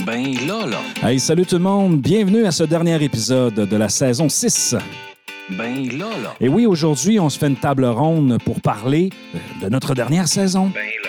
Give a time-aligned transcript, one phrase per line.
[0.00, 1.08] Ben là, là.
[1.08, 2.00] Hey, salut tout le monde.
[2.00, 4.74] Bienvenue à ce dernier épisode de la saison 6.
[5.50, 6.34] Ben là, là.
[6.40, 9.10] Et oui, aujourd'hui, on se fait une table ronde pour parler
[9.62, 10.70] de notre dernière saison.
[10.74, 11.01] Ben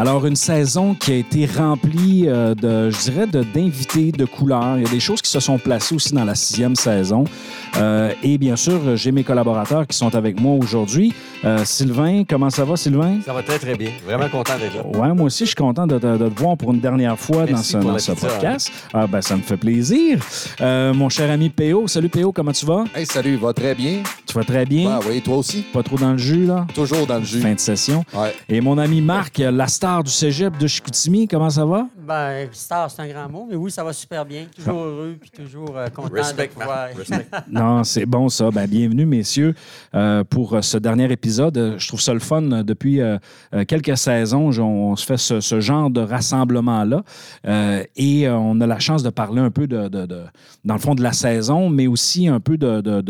[0.00, 4.78] Alors, une saison qui a été remplie euh, de, je dirais, de- d'invités de couleurs.
[4.78, 7.24] Il y a des choses qui se sont placées aussi dans la sixième saison.
[7.76, 11.12] Euh, et bien sûr, j'ai mes collaborateurs qui sont avec moi aujourd'hui.
[11.44, 13.18] Euh, Sylvain, comment ça va, Sylvain?
[13.26, 13.90] Ça va très, très bien.
[14.06, 14.98] Vraiment content d'être là.
[14.98, 17.44] Ouais, moi aussi, je suis content de, te- de te voir pour une dernière fois
[17.44, 18.14] dans ce, dans ce hein.
[18.18, 18.72] podcast.
[18.94, 20.18] Ah, ben, ça me fait plaisir.
[20.62, 22.84] Euh, mon cher ami Péo, salut Péo, comment tu vas?
[22.94, 23.98] Hey, salut, va très bien.
[24.26, 24.92] Tu vas très bien?
[24.94, 25.60] Ah oui, toi aussi.
[25.74, 26.66] Pas trop dans le jus, là?
[26.74, 27.40] Toujours dans le jus.
[27.40, 28.02] Fin de session.
[28.14, 28.34] Ouais.
[28.48, 31.86] Et mon ami Marc, la star du cégep de Chicoutimi, comment ça va?
[32.06, 34.46] Ben, star, c'est un grand mot, mais oui, ça va super bien.
[34.54, 36.86] Toujours heureux puis toujours euh, content Respect, de pouvoir...
[36.88, 36.96] Marc.
[36.96, 37.26] Respect.
[37.50, 38.50] Non, c'est bon ça.
[38.50, 39.54] Ben, bienvenue, messieurs,
[39.94, 41.74] euh, pour euh, ce dernier épisode.
[41.78, 42.42] Je trouve ça le fun.
[42.62, 43.18] Depuis euh,
[43.66, 47.02] quelques saisons, on se fait ce, ce genre de rassemblement-là.
[47.48, 50.24] Euh, et euh, on a la chance de parler un peu, de, de- de-
[50.64, 53.00] dans le fond, de la saison, mais aussi un peu de, de,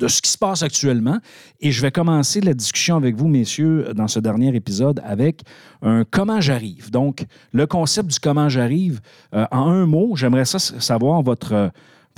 [0.00, 1.18] de- ce qui se passe actuellement.
[1.60, 5.42] Et je vais commencer la discussion avec vous, messieurs, dans ce dernier épisode avec
[5.82, 6.90] un comment j'arrive.
[6.90, 9.00] Donc, le concept du comment j'arrive,
[9.34, 11.70] euh, en un mot, j'aimerais savoir votre,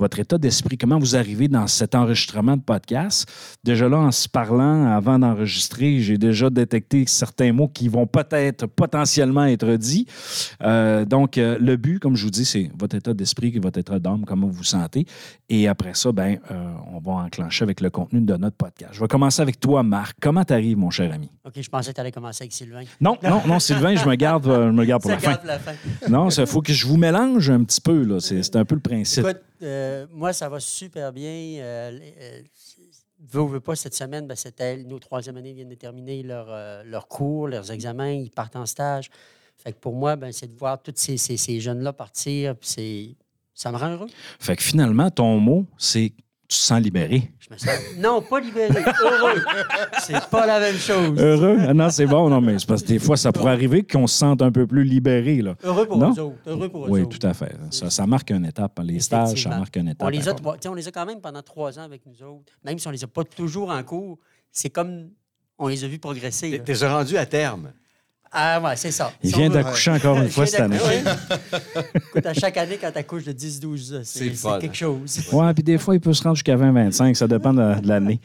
[0.03, 3.25] votre état d'esprit, comment vous arrivez dans cet enregistrement de podcast?
[3.63, 8.65] Déjà là, en se parlant avant d'enregistrer, j'ai déjà détecté certains mots qui vont peut-être
[8.65, 10.05] potentiellement être dits.
[10.61, 13.97] Euh, donc, euh, le but, comme je vous dis, c'est votre état d'esprit, votre état
[13.97, 15.05] d'âme, comment vous vous sentez.
[15.47, 18.91] Et après ça, ben, euh, on va enclencher avec le contenu de notre podcast.
[18.91, 20.17] Je vais commencer avec toi, Marc.
[20.21, 21.29] Comment t'arrives, mon cher ami?
[21.45, 22.83] OK, je pensais que tu allais commencer avec Sylvain.
[22.99, 25.31] Non, non, non, Sylvain, je me garde, je me garde pour la fin.
[25.31, 25.71] garde la fin.
[26.09, 28.03] Non, il faut que je vous mélange un petit peu.
[28.03, 28.19] là.
[28.19, 29.23] C'est c'est un peu le principe.
[29.25, 31.59] Écoute, euh, moi, ça va super bien.
[31.61, 31.99] Euh,
[33.19, 36.47] veux ou veux pas, cette semaine, ben, c'était nos troisième années viennent de terminer leur,
[36.49, 39.09] euh, leurs cours, leurs examens, ils partent en stage.
[39.57, 43.15] Fait pour moi, ben, c'est de voir tous ces, ces- jeunes-là partir, c'est...
[43.53, 44.09] ça me rend heureux.
[44.39, 46.11] Fait finalement, ton mot, c'est
[46.53, 47.31] tu te sens libéré?
[47.39, 47.69] Je me sens...
[47.97, 49.41] Non, pas libéré, heureux.
[50.01, 51.19] C'est pas la même chose.
[51.19, 51.57] Heureux?
[51.67, 52.29] Ah non, c'est bon.
[52.29, 54.67] Non, mais c'est parce que des fois, ça pourrait arriver qu'on se sente un peu
[54.67, 55.41] plus libéré.
[55.41, 55.55] Là.
[55.63, 56.13] Heureux pour Non?
[56.15, 56.37] eux autres.
[56.45, 57.17] Heureux pour eux Oui, autres.
[57.17, 57.55] tout à fait.
[57.71, 58.79] Ça, ça marque une étape.
[58.83, 60.05] Les stages, ça marque une étape.
[60.07, 60.35] On les, a,
[60.67, 62.53] on les a quand même pendant trois ans avec nous autres.
[62.63, 64.19] Même si on les a pas toujours en cours,
[64.51, 65.09] c'est comme
[65.57, 66.61] on les a vus progresser.
[66.63, 67.71] T'es rendu à terme.
[68.35, 69.11] Ah ouais, c'est ça.
[69.21, 70.77] Il Si vient d'accoucher encore une fois cette année.
[71.95, 75.19] Écoute, à chaque année, quand tu accouches de 10-12 ans, C'est quelque chose.
[75.31, 77.13] Ouais, puis des fois, il peut se rendre jusqu'à 20-25.
[77.13, 78.19] Ça dépend de, de l'année.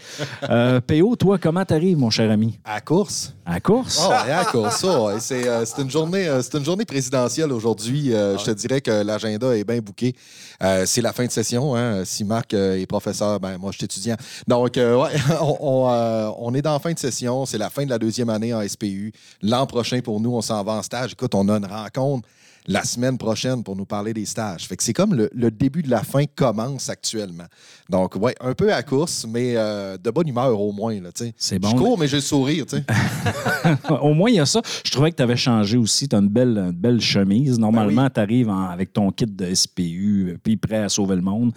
[0.49, 2.59] Euh, PO, toi, comment t'arrives, mon cher ami?
[2.65, 3.35] À la course.
[3.45, 4.01] À la course?
[4.03, 4.85] Oh, ouais, à la course.
[5.21, 8.15] C'est euh, c'est une, journée, euh, c'est une journée présidentielle aujourd'hui.
[8.15, 10.15] Euh, Je te dirais que l'agenda est bien bouqué.
[10.63, 11.77] Euh, c'est la fin de session.
[11.77, 12.05] Hein.
[12.05, 14.17] Si Marc euh, est professeur, ben moi, je suis étudiant.
[14.47, 17.47] Donc, euh, ouais, on, on, euh, on est dans la fin de session.
[17.47, 19.13] C'est la fin de la deuxième année en SPU.
[19.43, 21.13] L'an prochain, pour nous, on s'en va en stage.
[21.13, 22.29] Écoute, on a une rencontre
[22.69, 24.69] la semaine prochaine pour nous parler des stages.
[24.69, 27.47] Fait que c'est comme le, le début de la fin commence actuellement.
[27.89, 31.01] Donc, ouais, un peu à course, mais euh, de bonne humeur au moins.
[31.01, 31.09] Là.
[31.37, 31.71] C'est bon.
[31.71, 32.67] Je cours, mais j'ai le sourire.
[34.03, 34.61] Au moins, il y a ça.
[34.85, 36.07] Je trouvais que tu avais changé aussi.
[36.07, 37.59] Tu as une belle, une belle chemise.
[37.59, 41.53] Normalement, Ben tu arrives avec ton kit de SPU, puis prêt à sauver le monde.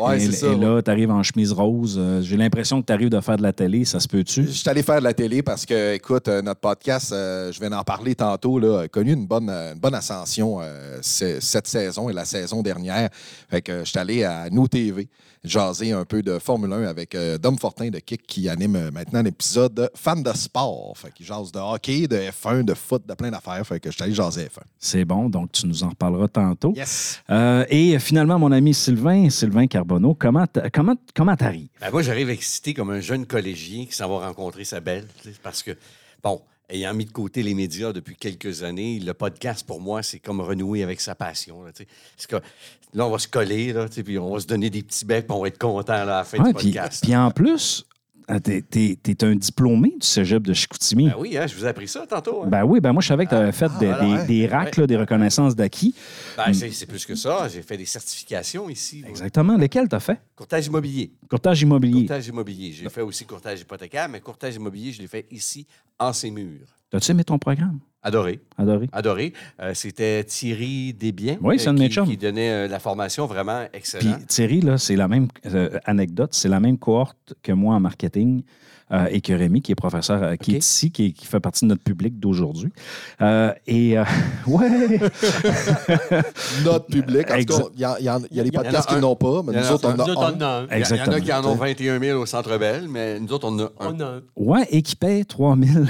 [0.00, 0.82] Ouais, et, c'est ça, et là, ouais.
[0.82, 1.96] tu arrives en chemise rose.
[1.98, 3.84] Euh, J'ai l'impression que tu arrives de faire de la télé.
[3.84, 4.46] Ça se peut-tu?
[4.46, 7.60] Je suis allé faire de la télé parce que, écoute, euh, notre podcast, euh, je
[7.60, 11.66] vais en parler tantôt, là, a connu une bonne, une bonne ascension euh, ce- cette
[11.66, 13.08] saison et la saison dernière.
[13.50, 15.08] Fait que euh, je suis allé à Nous TV
[15.44, 19.22] jaser un peu de Formule 1 avec euh, Dom Fortin de Kick qui anime maintenant
[19.22, 20.92] l'épisode de Fan de sport.
[20.96, 23.64] Fait qu'il jase de hockey, de F1, de foot, de plein d'affaires.
[23.64, 24.62] Fait que je suis allé jaser F1.
[24.78, 25.28] C'est bon.
[25.28, 26.72] Donc, tu nous en reparleras tantôt.
[26.74, 27.20] Yes!
[27.30, 31.68] Euh, et finalement, mon ami Sylvain, Sylvain Carbonneau, comment t'a- comment comment t'arrives?
[31.80, 35.06] Ben, moi, j'arrive excité comme un jeune collégien qui s'en va rencontrer sa belle.
[35.44, 35.72] Parce que,
[36.24, 40.18] bon, ayant mis de côté les médias depuis quelques années, le podcast, pour moi, c'est
[40.18, 41.62] comme renouer avec sa passion.
[41.62, 41.70] Là,
[42.28, 42.36] que
[42.94, 45.36] là, on va se coller, là, puis on va se donner des petits becs, puis
[45.36, 47.02] on va être content là, à la fin Ouais, du podcast.
[47.04, 47.84] puis en plus,
[48.30, 51.06] euh, t'es t'es- t'es un diplômé du cégep de Chicoutimi.
[51.08, 52.42] Ben oui, hein, je vous ai appris ça tantôt.
[52.44, 52.48] hein.
[52.48, 54.26] Ben oui, ben moi, je savais que tu avais fait des, voilà, des- ouais.
[54.26, 55.94] des racks, là, des reconnaissances d'acquis.
[56.36, 57.48] Ben, c'est c'est plus que ça.
[57.48, 59.04] J'ai fait des certifications ici.
[59.08, 59.56] Exactement.
[59.56, 60.20] Lesquels tu as fait?
[60.34, 61.12] Courtage immobilier.
[61.28, 62.00] Courtage immobilier.
[62.02, 62.72] Courtage immobilier.
[62.72, 65.66] J'ai fait aussi courtage hypothécaire, mais courtage immobilier, je l'ai fait ici,
[65.98, 66.66] en ces murs.
[66.90, 67.80] T'as-tu aimé ton programme?
[68.06, 68.38] Adoré.
[68.56, 68.88] Adoré.
[68.92, 69.32] Adoré.
[69.60, 74.26] Euh, C'était Thierry Desbiens Oui, de qui, qui donnait euh, la formation vraiment Puis excellente.
[74.28, 78.44] Thierry, là, c'est la même euh, anecdote, c'est la même cohorte que moi en marketing.
[78.92, 81.40] Euh, et que Rémi, qui est professeur, euh, qui est ici, qui, est- qui fait
[81.40, 82.70] partie de notre public d'aujourd'hui.
[83.20, 84.04] Euh, et, euh,
[84.46, 84.68] ouais,
[86.64, 87.30] Notre public.
[87.30, 90.00] En tout cas, il y, a- des podcasts qui n'ont pas, mais nous autres, on
[90.00, 90.66] en a un.
[90.76, 93.48] Il y en a qui en ont 21 000 au Centre Bell, mais nous autres,
[93.48, 94.22] on en a un.
[94.36, 95.84] Ouais, et qui paient 3 000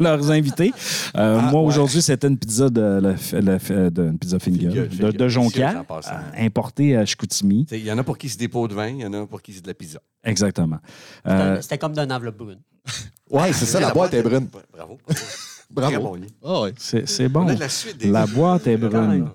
[0.00, 0.72] leurs invités.
[1.16, 1.66] Euh, Ah, moi, ouais.
[1.68, 5.28] aujourd'hui, c'était une pizza de, le- le- de- une pizza finger, Finger, de, finger, de
[5.28, 6.00] Jonquière, euh,
[6.38, 7.66] importée à Chicoutimi.
[7.72, 9.26] Il y en a pour qui c'est des pots de vin, il y en a
[9.26, 9.98] pour qui c'est de la pizza.
[10.26, 10.78] Exactement.
[11.24, 12.60] C'était- Euh, C'était comme d'une enveloppe brune.
[13.30, 14.48] Ouais, c'est ça, la boîte est brune.
[14.72, 14.98] Bravo.
[15.68, 16.16] Bravo.
[16.44, 16.72] Ah ouais.
[16.78, 17.44] c'est c'est On bon.
[17.46, 19.30] la suite des La boîte est brune.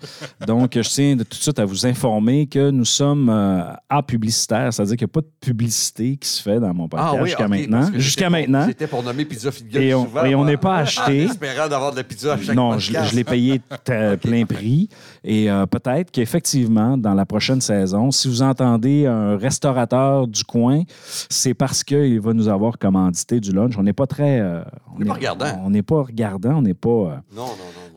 [0.47, 4.01] Donc, je tiens de tout de suite à vous informer que nous sommes euh, à
[4.01, 7.43] publicitaire, c'est-à-dire qu'il n'y a pas de publicité qui se fait dans mon podcast jusqu'à
[7.43, 7.91] Ah maintenant.
[7.95, 8.65] Jusqu'à maintenant.
[8.65, 11.25] J'étais pour nommer Pizza Finger Et on- moi, n'est pas acheté.
[11.27, 13.11] En espérant d'avoir de la pizza à chaque Non, je, podcast.
[13.11, 14.87] je l'ai payé t- plein prix.
[15.23, 20.81] Et euh, peut-être qu'effectivement, dans la prochaine saison, si vous entendez un restaurateur du coin,
[21.29, 23.77] c'est parce qu'il va nous avoir commandité du lunch.
[23.77, 24.39] On n'est pas très.
[24.39, 24.63] euh,
[24.95, 25.45] On n'est pas regardant.
[25.63, 26.89] On n'est pas regardant, on n'est pas.
[26.89, 27.47] euh, Non, non, non.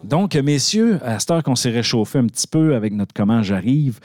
[0.03, 0.09] non.
[0.09, 4.01] donc, messieurs, à cette heure qu'on s'est réchauffé un petit peu avec notre Comment j'arrive,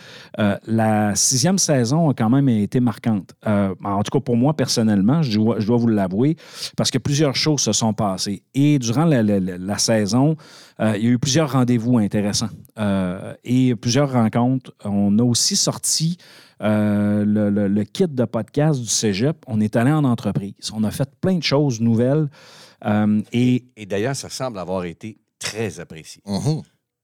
[0.66, 3.34] la sixième saison a quand même été marquante.
[3.46, 6.38] En tout cas, pour moi, personnellement, je dois, je dois vous l'avouer,
[6.78, 8.44] parce que plusieurs choses se sont passées.
[8.54, 10.36] Et durant la, la- la- la saison,
[10.82, 14.74] euh, il y a eu plusieurs rendez-vous intéressants euh, et plusieurs rencontres.
[14.84, 16.18] On a aussi sorti
[16.62, 19.38] euh, le, le- le kit de podcast du cégep.
[19.48, 20.72] On est allé en entreprise.
[20.74, 22.30] On a fait plein de choses nouvelles.
[22.86, 26.22] Euh, et Et d'ailleurs, ça semble avoir été très apprécié.
[26.26, 26.62] Mhm.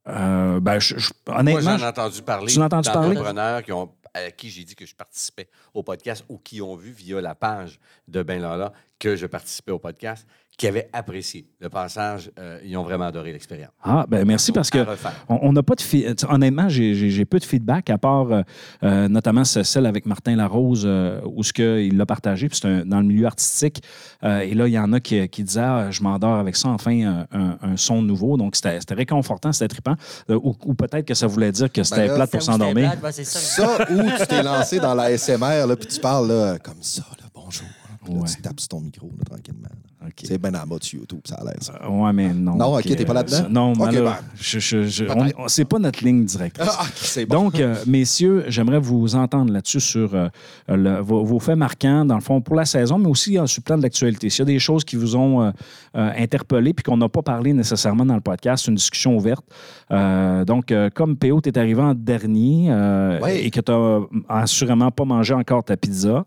[0.08, 3.16] euh, ben, je- je- Moi, honnêtement, j'en ai entendu parler Tu entendu parler?
[3.16, 6.76] d'entrepreneurs qui ont, à qui j'ai dit que je participais au podcast ou qui ont
[6.76, 10.26] vu via la page de Ben Lala que je participais au podcast,
[10.58, 12.32] qui avaient apprécié le passage.
[12.40, 13.72] euh, ils ont vraiment adoré l'expérience.
[13.84, 14.86] Ah, ben merci parce que
[15.28, 18.42] on n'a pas de fi- sais, honnêtement, j'ai- peu de feedback à part euh,
[18.84, 22.58] euh, notamment ce- celle avec Martin Larose euh, où ce que il l'a partagé, puis
[22.62, 23.82] c'est un- dans le milieu artistique.
[24.24, 26.70] Euh, et là, il y en a qui, qui disaient ah, je m'endors avec ça,
[26.70, 28.38] enfin un, un- un son nouveau.
[28.38, 29.96] Donc c'était c'était réconfortant, c'était trippant.
[30.30, 32.94] Euh, ou ou peut-être que ça voulait dire que c'était là, plate pour s'endormir.
[33.12, 33.40] c'est ça.
[33.40, 37.04] Ça, ou tu t'es lancé dans la SMR, là, puis tu parles là, comme ça,
[37.20, 37.68] là, bonjour.
[38.04, 38.28] puis là, Ouais.
[38.34, 39.68] tu tapes sur ton micro là, tranquillement.
[40.06, 40.10] Là.
[40.10, 40.24] OK.
[40.28, 41.74] C'est ben en mode sur YouTube, ça a l'air ça.
[41.84, 42.56] Euh, Ouais, mais non.
[42.56, 43.38] Non, OK, t'es pas là-dedans?
[43.38, 44.18] ça- Non, OK, malheureux- ben.
[44.40, 45.36] je- je- je- Peut-être.
[45.40, 46.68] on- on- c'est pas notre ligne directrice.
[46.70, 47.44] Ah, c'est bon.
[47.46, 50.30] Donc, euh, messieurs, j'aimerais vous entendre là-dessus sur euh,
[50.68, 53.62] le- vos, vos faits marquants, dans le fond, pour la saison, mais aussi euh, sur
[53.62, 54.30] le plan de l'actualité.
[54.30, 55.52] S'il y a des choses qui vous ont euh,
[55.96, 59.46] euh, interpellé puis qu'on n'a pas parlé nécessairement dans le podcast, c'est une discussion ouverte.
[59.92, 64.02] Euh, donc, euh, comme PO, tu es arrivé en dernier euh, et que tu n'as
[64.42, 66.26] assurément pas mangé encore ta pizza,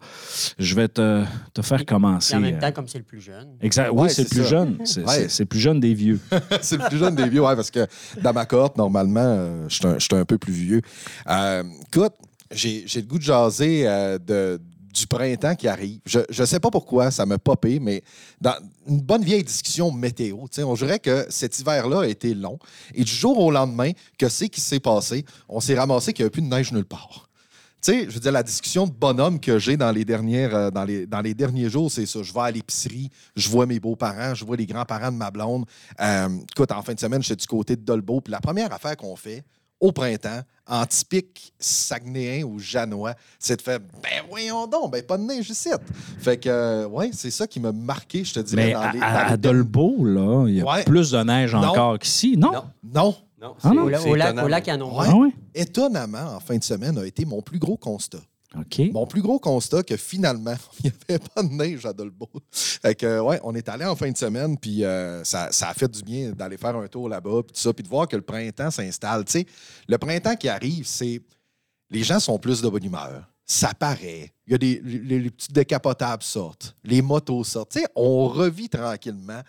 [0.58, 2.34] je vais te, te faire commencer.
[2.34, 3.48] Et en même euh, temps, comme c'est le plus jeune.
[3.68, 3.90] Exact.
[3.92, 4.48] Ouais, oui, c'est le plus ça.
[4.48, 4.78] jeune.
[4.84, 5.14] C'est Ouais.
[5.14, 6.18] c'est- c'est le plus jeune des vieux.
[6.62, 7.86] c'est le plus jeune des vieux, ouais, parce que
[8.22, 10.82] dans ma cohorte, normalement, euh, je suis un, peu plus vieux.
[11.28, 11.62] Euh,
[11.92, 12.12] écoute,
[12.50, 14.60] j'ai j'ai le goût de jaser euh, de,
[14.92, 16.00] du printemps qui arrive.
[16.06, 18.02] Je ne sais pas pourquoi, ça m'a popé, mais
[18.40, 18.54] dans
[18.88, 22.58] une bonne vieille discussion météo, on dirait que cet hiver-là a été long.
[22.94, 25.24] Et du jour au lendemain, que c'est qui s'est passé?
[25.48, 27.27] On s'est ramassé qu'il n'y a plus de neige nulle part.
[27.80, 30.70] Tu sais, je veux dire, la discussion de bonhomme que j'ai dans les dernières, euh,
[30.70, 32.22] dans les, dans les derniers jours, c'est ça.
[32.24, 35.64] Je vais à l'épicerie, je vois mes beaux-parents, je vois les grands-parents de ma blonde.
[36.00, 38.20] Euh, écoute, en fin de semaine, j'étais du côté de Dolbeau.
[38.20, 39.44] Puis la première affaire qu'on fait
[39.80, 45.16] au printemps, en typique Saguenéen ou Janois, c'est de faire Ben voyons donc, ben pas
[45.16, 45.68] de neige ici.
[46.18, 48.92] Fait que, euh, ouais, c'est ça qui m'a marqué, je te dirais, Mais dans à,
[48.92, 49.00] les.
[49.00, 50.82] à- dans les à Dolbeau, là, il y a Ouais.
[50.82, 51.62] plus de neige Non.
[51.68, 52.36] encore qu'ici.
[52.36, 52.50] Non?
[52.52, 53.54] Non, Non, non.
[53.62, 53.84] Ah non?
[53.84, 55.06] Au, c'est au lac, au lac, Ouais.
[55.08, 55.30] Ah ouais?
[55.54, 58.18] étonnamment, en fin de semaine, a été mon plus gros constat.
[58.92, 62.30] Mon plus gros constat, que finalement, il n'y avait pas de neige à Dolbeau.
[62.50, 65.74] Fait que, ouais, on est allé en fin de semaine, puis euh, ça, ça a
[65.74, 68.16] fait du bien d'aller faire un tour là-bas, puis tout ça, puis de voir que
[68.16, 69.24] le printemps s'installe.
[69.26, 69.46] Tu sais,
[69.86, 71.20] le printemps qui arrive, c'est.
[71.90, 73.22] Les gens sont plus de bonne humeur.
[73.44, 74.30] Ça paraît.
[74.46, 74.80] Il y a des.
[74.84, 76.74] Les, les petits décapotables sortent.
[76.84, 77.70] Les motos sortent.
[77.72, 79.40] Tu sais, on revit tranquillement.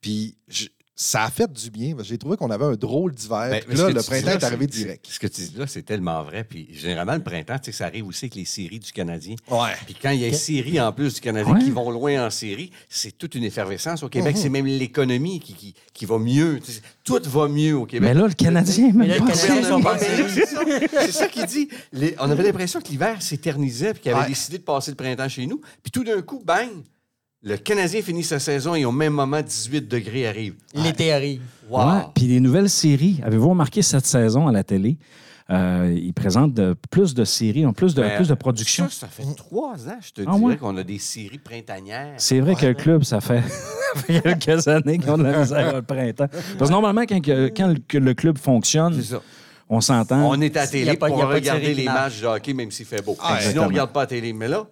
[0.00, 0.66] Puis je-
[1.00, 1.94] ça a fait du bien.
[1.94, 3.48] parce que J'ai trouvé qu'on avait un drôle d'hiver.
[3.50, 5.06] Ben, là, le printemps là, est arrivé c'est- direct.
[5.08, 6.42] Ce que tu dis là, c'est tellement vrai.
[6.42, 9.36] Puis généralement, le printemps, tu sais, ça arrive aussi avec les séries du Canadien.
[9.48, 9.70] Ouais.
[9.86, 11.62] Puis quand il y a une série en plus du Canadien Ouais.
[11.62, 14.02] qui vont loin en série, c'est toute une effervescence.
[14.02, 14.42] Au Québec, Mhm.
[14.42, 16.58] c'est même l'économie qui, qui, qui va mieux.
[17.04, 18.08] Tout va mieux au Québec.
[18.12, 19.32] Mais là, le Canadien, même là, pas.
[19.98, 21.68] C'est ça, c'est ça qu'il dit.
[21.92, 24.28] Les- on avait l'impression que l'hiver s'éternisait puis qu'il avait Ouais.
[24.28, 25.60] décidé de passer le printemps chez nous.
[25.82, 26.68] Puis tout d'un coup, bang,
[27.42, 30.56] le Canadien finit sa saison et au même moment, 18 degrés arrivent.
[30.74, 31.40] L'été arrive.
[31.70, 31.78] Wow!
[31.86, 33.20] Ouais, Puis les nouvelles séries.
[33.22, 34.98] Avez-vous remarqué cette saison à la télé?
[35.50, 38.86] Euh, ils présentent de- plus de séries, ont plus de, Ben, plus de production.
[38.90, 40.56] Ça, ça fait trois ans, je te Ah dirais, ouais?
[40.58, 42.14] qu'on a des séries printanières.
[42.18, 43.42] C'est vrai que le club, ça fait,
[44.06, 46.28] quelques années qu'on a la misère au printemps.
[46.58, 49.00] Parce que normalement, quand, le, le club fonctionne,
[49.70, 50.28] on s'entend.
[50.28, 53.16] On est à la télé pour regarder les matchs de hockey, même s'il fait beau.
[53.20, 54.34] Ah, Sinon, on ne regarde pas la télé.
[54.34, 54.66] Mais là,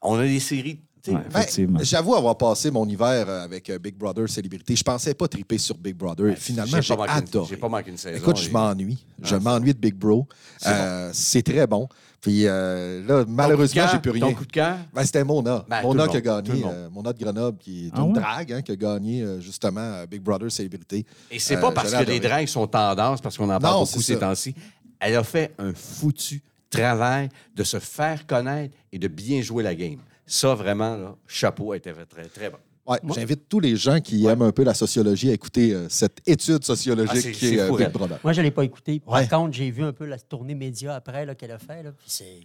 [0.00, 0.80] on a des séries
[1.12, 1.20] Ouais,
[1.68, 1.78] Ben.
[1.82, 4.74] J'avoue avoir passé mon hiver euh, avec euh, Big Brother Célébrité.
[4.74, 6.34] Je pensais pas triper sur Big Brother.
[6.36, 7.46] Finalement, j'ai adoré.
[7.50, 8.16] J'ai pas manqué une saison.
[8.16, 9.04] Écoute, je m'ennuie.
[9.22, 10.26] Je Ah, m'ennuie de Big Bro.
[10.58, 11.88] C'est Euh, C'est très bon.
[12.20, 14.28] Puis euh, là, malheureusement, j'ai plus rien.
[14.28, 14.78] Ton coup de cœur?
[14.94, 15.64] Ben, c'était Mona.
[15.68, 16.62] Ben, Mona qui a gagné.
[16.64, 18.12] euh, Mona de Grenoble, qui est Ah une ouais?
[18.14, 21.04] drague, hein, qui a gagné justement Big Brother Célébrité.
[21.30, 24.00] Et c'est pas parce que les dragues sont tendance, parce qu'on en parle Non, beaucoup
[24.00, 24.54] ces temps-ci.
[25.00, 29.74] Elle a fait un foutu travail de se faire connaître et de bien jouer la
[29.74, 29.98] game.
[30.26, 32.56] Ça, vraiment, là, chapeau, a été très, très bon.
[32.86, 36.18] Ouais, J'invite tous les gens qui aiment un peu la sociologie à écouter euh, cette
[36.26, 37.90] étude sociologique Ah, c'est- qui c'est est euh, Big.
[37.90, 38.18] Brother.
[38.22, 39.00] Moi, je ne l'ai pas écouté.
[39.00, 39.26] Par Ouais.
[39.26, 41.82] contre, j'ai vu un peu la tournée média après qu'elle a fait.
[41.82, 42.40] Là, c'est.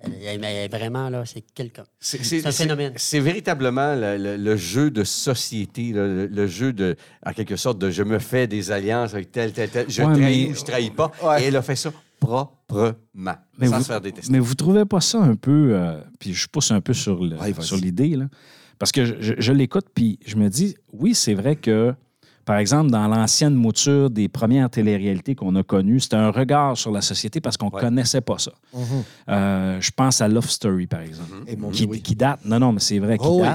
[0.00, 1.84] Elle, elle- elle- vraiment, là, c'est quelqu'un.
[1.98, 2.92] C'est C'est un phénomène.
[2.96, 6.96] C'est véritablement le, le- le jeu de société, le, le jeu de,
[7.26, 10.14] en quelque sorte, de je me fais des alliances avec tel, tel, tel, je Ouais,
[10.14, 11.10] trahis mais- ou je trahis pas.
[11.22, 11.42] Ouais.
[11.42, 14.30] Et elle a fait ça proprement, Mais sans vous, se faire détester.
[14.32, 15.70] mais vous trouvez pas ça un peu.
[15.72, 17.66] euh, puis je pousse un peu sur le- Ouais, vas-y.
[17.66, 18.26] sur l'idée, là.
[18.78, 21.94] Parce que je, je- je l'écoute, puis je me dis, oui, c'est vrai que,
[22.44, 26.90] par exemple, dans l'ancienne mouture des premières téléréalités qu'on a connues, c'était un regard sur
[26.92, 27.80] la société parce qu'on Ouais.
[27.80, 28.52] connaissait pas ça.
[28.72, 28.82] Mhm.
[29.30, 31.30] Euh, je pense à Love Story, par exemple.
[31.50, 31.58] Mhm.
[31.60, 32.00] Mon qui, oui.
[32.00, 32.40] qui date.
[32.44, 33.48] Non, non, mais c'est vrai, qui Oh oui.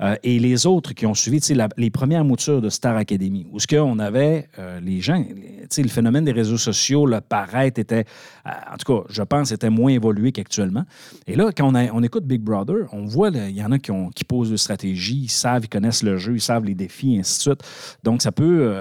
[0.00, 3.60] Euh, et les autres qui ont suivi, la- les premières moutures de Star Academy, où
[3.60, 5.22] ce qu'on avait euh, les gens,
[5.76, 8.04] le phénomène des réseaux sociaux, le paraître était,
[8.46, 10.84] euh, en tout cas, je pense, était moins évolué qu'actuellement.
[11.26, 14.50] Et là, quand on, écoute Big Brother, on voit, il y en a qui, posent
[14.50, 17.42] une stratégie, ils savent, ils connaissent le jeu, ils savent les défis, et ainsi de
[17.42, 17.62] suite.
[18.02, 18.74] Donc, ça peut,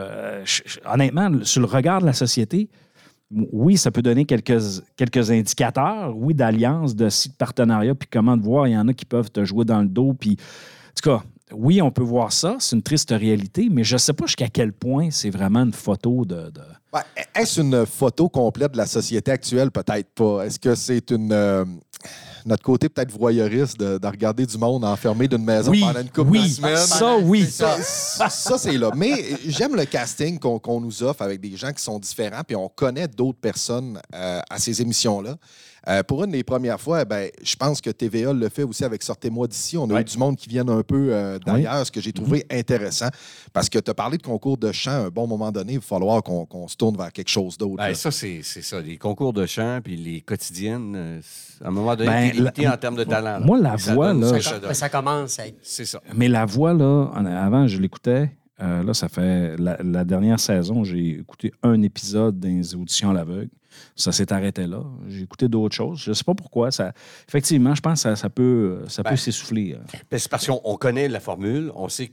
[0.86, 2.70] honnêtement, sur le regard de la société,
[3.32, 4.60] oui, ça peut donner quelques,
[4.96, 8.94] quelques indicateurs, oui, d'alliance, de site partenariat, puis comment de voir, il y en a
[8.94, 10.38] qui peuvent te jouer dans le dos, puis
[10.96, 14.14] tout cas, oui, on peut voir ça, c'est une triste réalité, mais je ne sais
[14.14, 16.52] pas jusqu'à quel point c'est vraiment une photo de...
[17.36, 19.72] Est-ce une photo complète de la société actuelle?
[19.72, 20.46] Peut-être pas.
[20.46, 21.32] Est-ce que c'est une.
[21.32, 21.64] euh,
[22.46, 26.10] notre côté peut-être voyeuriste de, de regarder du monde enfermé d'une maison Oui, pendant une
[26.10, 26.78] couple oui, de semaines?
[26.78, 27.46] ça, oui.
[27.46, 27.78] Ça,
[28.30, 28.92] ça, c'est là.
[28.96, 32.56] Mais j'aime le casting qu'on qu'on nous offre avec des gens qui sont différents, puis
[32.56, 35.36] on connaît d'autres personnes euh, à ces émissions-là.
[35.88, 39.02] Euh, pour une des premières fois, ben, je pense que TVA le fait aussi avec
[39.02, 39.78] Sortez-moi d'ici.
[39.78, 40.02] On a Ouais.
[40.02, 43.08] eu du monde qui vient un peu euh, d'ailleurs, ce que j'ai trouvé intéressant.
[43.54, 45.80] Parce que tu as parlé de concours de chant à un bon moment donné, il
[45.80, 47.78] va falloir qu'on se tourne vers quelque chose d'autre.
[47.78, 48.82] Ben, ça, c'est ça.
[48.82, 51.22] Les concours de chant puis les quotidiennes, euh,
[51.64, 53.40] à un moment donné, Ben, t'es limité la- en termes de talent.
[53.40, 53.46] là.
[53.46, 55.58] moi, la ça voix, donne là, ça commence à être.
[55.62, 56.02] C'est ça.
[56.16, 58.32] Mais la voix, là, en- avant, je l'écoutais.
[58.62, 63.14] Euh, là, ça fait la, la dernière saison, j'ai écouté un épisode des auditions à
[63.14, 63.50] l'aveugle.
[63.96, 64.84] Ça s'est arrêté là.
[65.08, 66.00] J'ai écouté d'autres choses.
[66.00, 66.72] Je ne sais pas pourquoi.
[66.72, 66.92] Ça,
[67.28, 69.74] effectivement, je pense que ça, ça peut, ça Ben, peut s'essouffler.
[69.76, 69.98] euh.
[70.12, 72.12] Ben, c'est parce qu'on on connaît la formule, on sait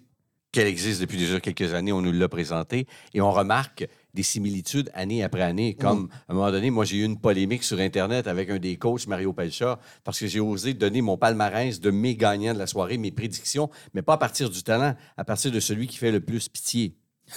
[0.52, 4.90] qu'elle existe depuis déjà quelques années, on nous l'a présentée, et on remarque des similitudes
[4.94, 5.74] année après année.
[5.74, 8.76] Comme, à un moment donné, moi, j'ai eu une polémique sur Internet avec un des
[8.76, 12.66] coachs, Mario Pelcha, parce que j'ai osé donner mon palmarès de mes gagnants de la
[12.66, 16.10] soirée, mes prédictions, mais pas à partir du talent, à partir de celui qui fait
[16.10, 16.94] le plus pitié.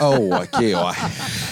[0.00, 0.74] Oh, OK, ouais.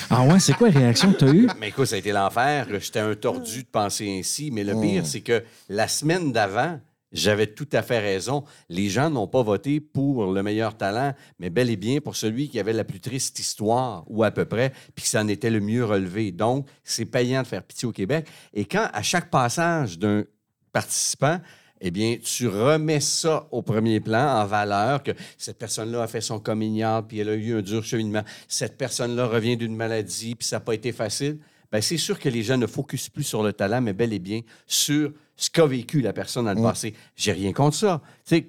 [0.08, 1.46] Ah ouais, c'est quoi la réaction que tu as eue?
[1.60, 2.66] Mais écoute, ça a été l'enfer.
[2.80, 4.50] J'étais un tordu de penser ainsi.
[4.50, 4.80] Mais le Mm.
[4.80, 6.80] pire, c'est que la semaine d'avant,
[7.12, 8.44] j'avais tout à fait raison.
[8.68, 12.48] Les gens n'ont pas voté pour le meilleur talent, mais bel et bien pour celui
[12.48, 15.60] qui avait la plus triste histoire, ou à peu près, puis qui s'en était le
[15.60, 16.32] mieux relevé.
[16.32, 18.26] Donc, c'est payant de faire pitié au Québec.
[18.54, 20.24] Et quand, à chaque passage d'un
[20.72, 21.40] participant,
[21.80, 26.20] eh bien, tu remets ça au premier plan en valeur, que cette personne-là a fait
[26.20, 28.22] son coming puis elle a eu un dur cheminement.
[28.48, 31.38] Cette personne-là revient d'une maladie, puis ça n'a pas été facile.
[31.72, 34.18] Bien, c'est sûr que les gens ne focusent plus sur le talent, mais bel et
[34.18, 36.94] bien sur ce qu'a vécu la personne dans le passé.
[37.16, 38.00] J'ai rien contre ça.
[38.26, 38.46] Tu sais,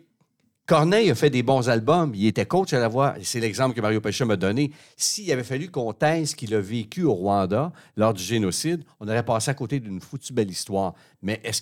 [0.68, 3.16] Corneille a fait des bons albums, il était coach à la voix.
[3.24, 4.72] C'est l'exemple que Mario Pécha m'a donné.
[4.96, 9.24] S'il avait fallu qu'on taise qu'il a vécu au Rwanda lors du génocide, on aurait
[9.26, 10.94] passé à côté d'une foutue belle histoire.
[11.22, 11.62] Mais est-ce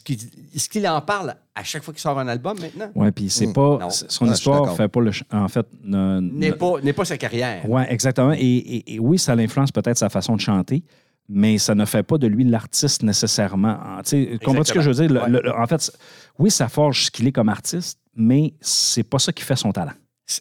[0.69, 2.91] qu'il est en parle à chaque fois qu'il sort un album maintenant?
[2.93, 3.53] Oui, puis c'est Mm.
[3.53, 3.77] pas.
[3.79, 3.89] Non.
[3.89, 4.77] Son Ah, histoire d'accord.
[4.77, 5.11] fait pas le.
[5.11, 7.63] ch- En fait, ne- N'est ne- pas, n'est pas sa carrière.
[7.67, 8.33] Oui, exactement.
[8.33, 10.83] Et, et- et oui, ça l'influence peut-être sa façon de chanter,
[11.29, 13.77] mais ça ne fait pas de lui l'artiste nécessairement.
[14.03, 15.13] Sais, Comprends ce que je veux dire?
[15.13, 15.29] Le- Ouais.
[15.29, 15.91] le- le- en fait,
[16.39, 19.71] oui, ça forge ce qu'il est comme artiste, mais c'est pas ça qui fait son
[19.71, 19.93] talent.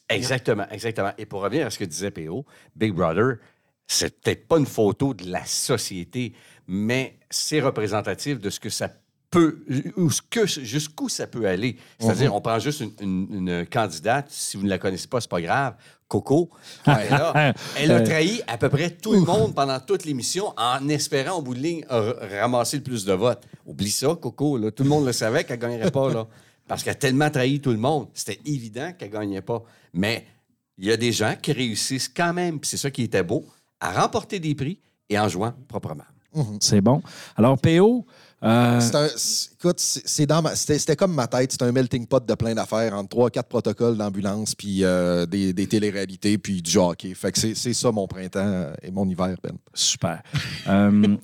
[0.08, 1.12] Exactement, exactement.
[1.18, 3.36] Et pour revenir à ce que disait PO, Big Brother,
[3.86, 6.34] c'est peut-être pas une photo de la société,
[6.66, 8.90] mais c'est représentatif de ce que ça
[9.30, 9.64] peut,
[10.46, 11.76] jusqu'où ça peut aller.
[11.98, 15.28] C'est-à-dire, on prend juste une, une- une candidate, si vous ne la connaissez pas, c'est
[15.30, 15.74] pas grave,
[16.08, 16.50] Coco.
[16.86, 20.54] Elle, a, elle a Euh, trahi à peu près tout le monde pendant toute l'émission
[20.56, 23.44] en espérant, au bout de ligne, ramasser le plus de votes.
[23.66, 24.56] Oublie ça, Coco.
[24.56, 24.70] là.
[24.70, 26.10] Tout le monde le savait qu'elle ne gagnerait pas.
[26.12, 26.26] Là,
[26.66, 28.08] parce qu'elle a tellement trahi tout le monde.
[28.14, 29.62] C'était évident qu'elle ne gagnait pas.
[29.92, 30.26] Mais
[30.78, 33.44] il y a des gens qui réussissent quand même, c'est ça qui était beau,
[33.80, 34.78] à remporter des prix
[35.10, 36.04] et en jouant proprement.
[36.60, 37.02] C'est bon.
[37.36, 38.06] Alors, PO,
[38.42, 39.08] euh, C'est un-
[39.60, 41.52] écoute, c'était comme ma tête.
[41.52, 45.52] C'est un melting pot de plein d'affaires entre trois, quatre protocoles d'ambulance, puis euh, des,
[45.52, 47.14] des téléréalités, puis du hockey.
[47.14, 49.52] Fait que c'est ça mon printemps et mon hiver, Ben.
[49.74, 50.22] super.
[50.68, 51.16] Euh,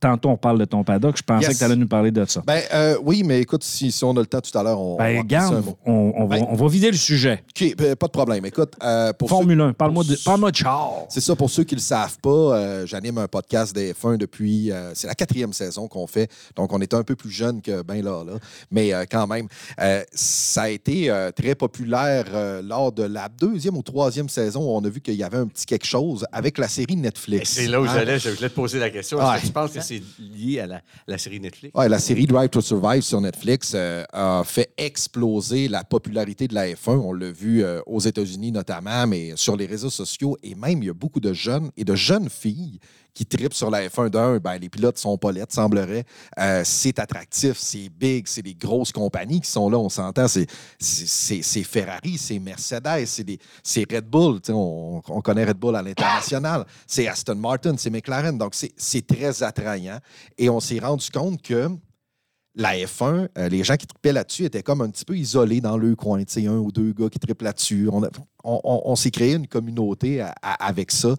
[0.00, 1.16] tantôt, on parle de ton paddock.
[1.16, 1.54] Je pensais Yes.
[1.54, 2.42] que tu allais nous parler de ça.
[2.46, 4.94] Ben euh, oui, mais écoute, si, si on a le temps tout à l'heure, on,
[4.94, 5.76] on Ben, va glisser un garde, mot.
[5.86, 7.44] on, on va, Ben- on va vider le sujet.
[7.50, 8.44] OK, ben, pas de problème.
[8.46, 10.92] Écoute, euh, pour ceux- Formule 1, parle-moi de, parle-moi de char.
[11.08, 14.16] C'est ça, pour ceux qui ne le savent pas, euh, j'anime un podcast des F1
[14.16, 14.70] depuis.
[14.72, 16.30] euh, c'est la quatrième saison qu'on fait.
[16.56, 18.32] Donc, on est un peu plus jeune que ben là, là.
[18.70, 19.46] Mais euh, quand même,
[19.80, 24.60] euh, ça a été euh, très populaire euh, lors de la deuxième ou troisième saison
[24.62, 26.96] où on a vu qu'il y avait un petit quelque chose avec la série Et
[26.96, 27.50] Netflix.
[27.50, 27.90] C'est là où Hein?
[27.94, 29.18] j'allais, je voulais te poser la question.
[29.18, 29.40] Est-ce Ouais.
[29.40, 31.74] que tu penses que c'est lié à la, série Netflix?
[31.74, 36.54] Ouais, la série Drive to Survive sur Netflix euh, a fait exploser la popularité de
[36.54, 36.96] la F1.
[36.98, 40.36] On l'a vu euh, aux États-Unis notamment, mais sur les réseaux sociaux.
[40.44, 42.78] Et même, il y a beaucoup de jeunes et de jeunes filles
[43.20, 44.38] qui tripent sur la F1 d'un.
[44.38, 46.04] Ben, les pilotes sont pas laides, semblerait.
[46.38, 50.26] Euh, c'est attractif, c'est big, c'est des grosses compagnies qui sont là, on s'entend.
[50.26, 50.46] C'est,
[51.62, 53.04] Ferrari, c'est Mercedes,
[53.62, 54.40] c'est, Red Bull.
[54.48, 56.64] On, on connaît Red Bull à l'international.
[56.86, 58.38] C'est Aston Martin, c'est McLaren.
[58.38, 59.98] Donc, c'est, très attrayant.
[60.38, 61.68] Et on s'est rendu compte que
[62.54, 65.76] la F1, euh, les gens qui tripaient là-dessus étaient comme un petit peu isolés dans
[65.76, 66.22] le coin.
[66.36, 67.86] Un ou deux gars qui trippent là-dessus.
[67.92, 68.02] On,
[68.44, 71.14] on- on- s'est créé une communauté avec ça.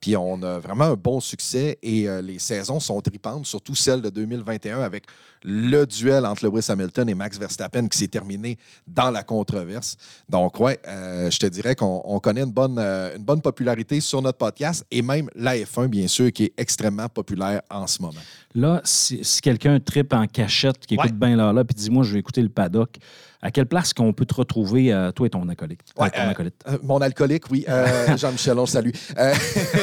[0.00, 4.02] Puis on a vraiment un bon succès et euh, les saisons sont tripantes, surtout celle
[4.02, 5.04] de 2021 avec
[5.42, 9.96] le duel entre Lewis Hamilton et Max Verstappen qui s'est terminé dans la controverse.
[10.28, 14.00] Donc, ouais, euh, je te dirais qu'on on connaît une bonne, euh, une bonne popularité
[14.00, 18.02] sur notre podcast et même la F1, bien sûr, qui est extrêmement populaire en ce
[18.02, 18.20] moment.
[18.54, 22.14] Là, si, si quelqu'un tripe en cachette, qui écoute bien là, là, puis dis-moi, je
[22.14, 22.96] vais écouter le paddock,
[23.46, 25.80] à quelle place qu'on peut te retrouver, euh, toi et ton acolyte?
[25.96, 26.54] Ouais, ton euh, acolyte?
[26.68, 27.64] Euh, mon alcoolique, oui.
[27.68, 28.90] Euh, Jean-Michel, on salue.
[29.16, 29.32] Euh,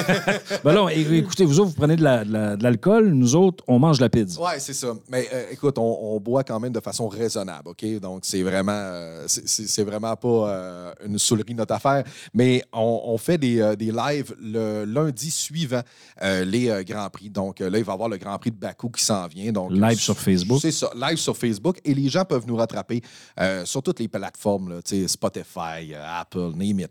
[0.64, 3.80] Ben écoutez, vous autres, vous prenez de la- de la- de l'alcool, nous autres, on
[3.80, 4.42] mange de la pizza.
[4.42, 4.94] ouais, c'est ça.
[5.10, 7.86] Mais euh, écoute, on, on boit quand même de façon raisonnable, OK?
[8.02, 12.04] Donc, c'est vraiment, euh, c'est- vraiment pas euh, une soulerie notre affaire.
[12.34, 15.82] Mais on, on fait des, euh, des lives le lundi suivant
[16.22, 17.30] euh, les euh, Grands Prix.
[17.30, 19.52] Donc, euh, là, il va y avoir le Grand Prix de Bakou qui s'en vient.
[19.52, 20.60] Donc, Live sur Facebook.
[20.62, 21.80] C'est ça, live sur Facebook.
[21.86, 23.02] Et les gens peuvent nous rattraper
[23.40, 26.86] euh, sur toutes les plateformes, Spotify, euh, Apple, name.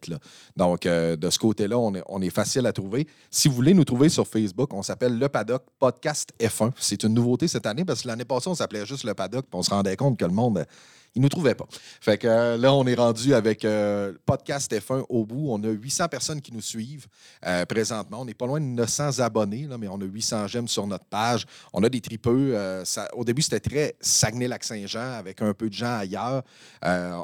[0.57, 3.07] Donc, euh, de ce côté-là, on est, facile à trouver.
[3.31, 6.73] Si vous voulez nous trouver sur Facebook, on s'appelle Le Paddock Podcast F1.
[6.79, 9.63] C'est une nouveauté cette année parce que l'année passée, on s'appelait juste Le Paddock on
[9.63, 10.65] se rendait compte que le monde.
[11.13, 11.67] Euh, il nous trouvait pas.
[12.01, 15.49] Fait que euh, là, on est rendu avec euh, Podcast F1 au bout.
[15.51, 17.07] On a 800 personnes qui nous suivent
[17.47, 18.21] euh, présentement.
[18.21, 21.05] On n'est pas loin de 900 abonnés, là, mais on a 800 j'aime sur notre
[21.05, 21.45] page.
[21.73, 22.55] On a des tripeux.
[22.55, 26.43] euh, ça- au début, c'était très Saguenay-Lac-Saint-Jean avec un peu de gens ailleurs.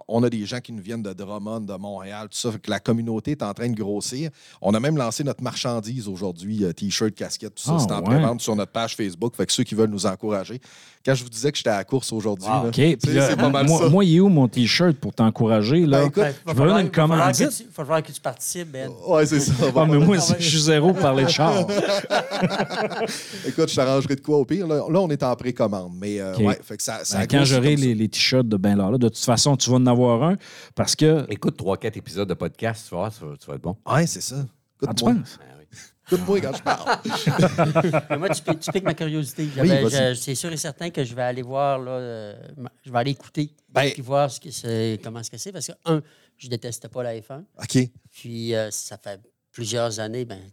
[0.09, 2.53] On a des gens qui nous viennent de Drummond, de Montréal, tout ça.
[2.53, 4.31] Fait que la communauté est en train de grossir.
[4.61, 7.77] On a même lancé notre marchandise aujourd'hui, T-shirt, casquette, tout ça.
[7.77, 8.05] Ah, c'est en ouais.
[8.05, 9.35] pré-vente sur notre page Facebook.
[9.37, 10.61] Fait que ceux qui veulent nous encourager.
[11.05, 12.65] Quand je vous disais que j'étais à la course aujourd'hui, Wow.
[12.67, 15.87] là, c'est pas mal moi, moi, il est où mon T-shirt pour t'encourager?
[15.87, 16.01] Là?
[16.01, 18.91] Ben, écoute, Ouais, je veux une tu- va falloir que tu participes, Ben.
[19.07, 19.53] Ouais, c'est ça.
[19.75, 21.55] Ah, mais moi, je suis zéro pour parler de char.
[23.47, 24.67] Écoute, je t'arrangerai de quoi au pire.
[24.67, 25.93] Là, là, on est en précommande.
[26.01, 28.77] Mais euh, ouais, fait que ça, ça Ben, quand j'aurai les, les t-shirts de Ben
[28.77, 30.37] Lala, de toute façon, tu vas en avoir un
[30.75, 31.25] parce que.
[31.31, 33.77] Écoute 3-4 épisodes de podcast, tu vas tu vas être bon.
[33.91, 34.37] Ouais, c'est ça.
[34.39, 34.45] Ah,
[34.79, 35.39] tu Écoute-moi penses?
[36.11, 38.19] Écoute-moi quand je parle.
[38.19, 39.49] Moi, tu, piques- tu piques ma curiosité.
[39.61, 39.71] Oui,
[40.17, 42.35] c'est sûr et certain que je vais aller voir, là, euh,
[42.85, 45.53] je vais aller écouter, Ben- puis voir ce que c'est, comment ce que c'est.
[45.53, 46.03] Parce que, un,
[46.37, 47.43] je détestais pas la F1.
[47.63, 47.79] OK.
[48.11, 49.21] Puis, euh, ça fait
[49.53, 50.53] plusieurs années, ben, je suis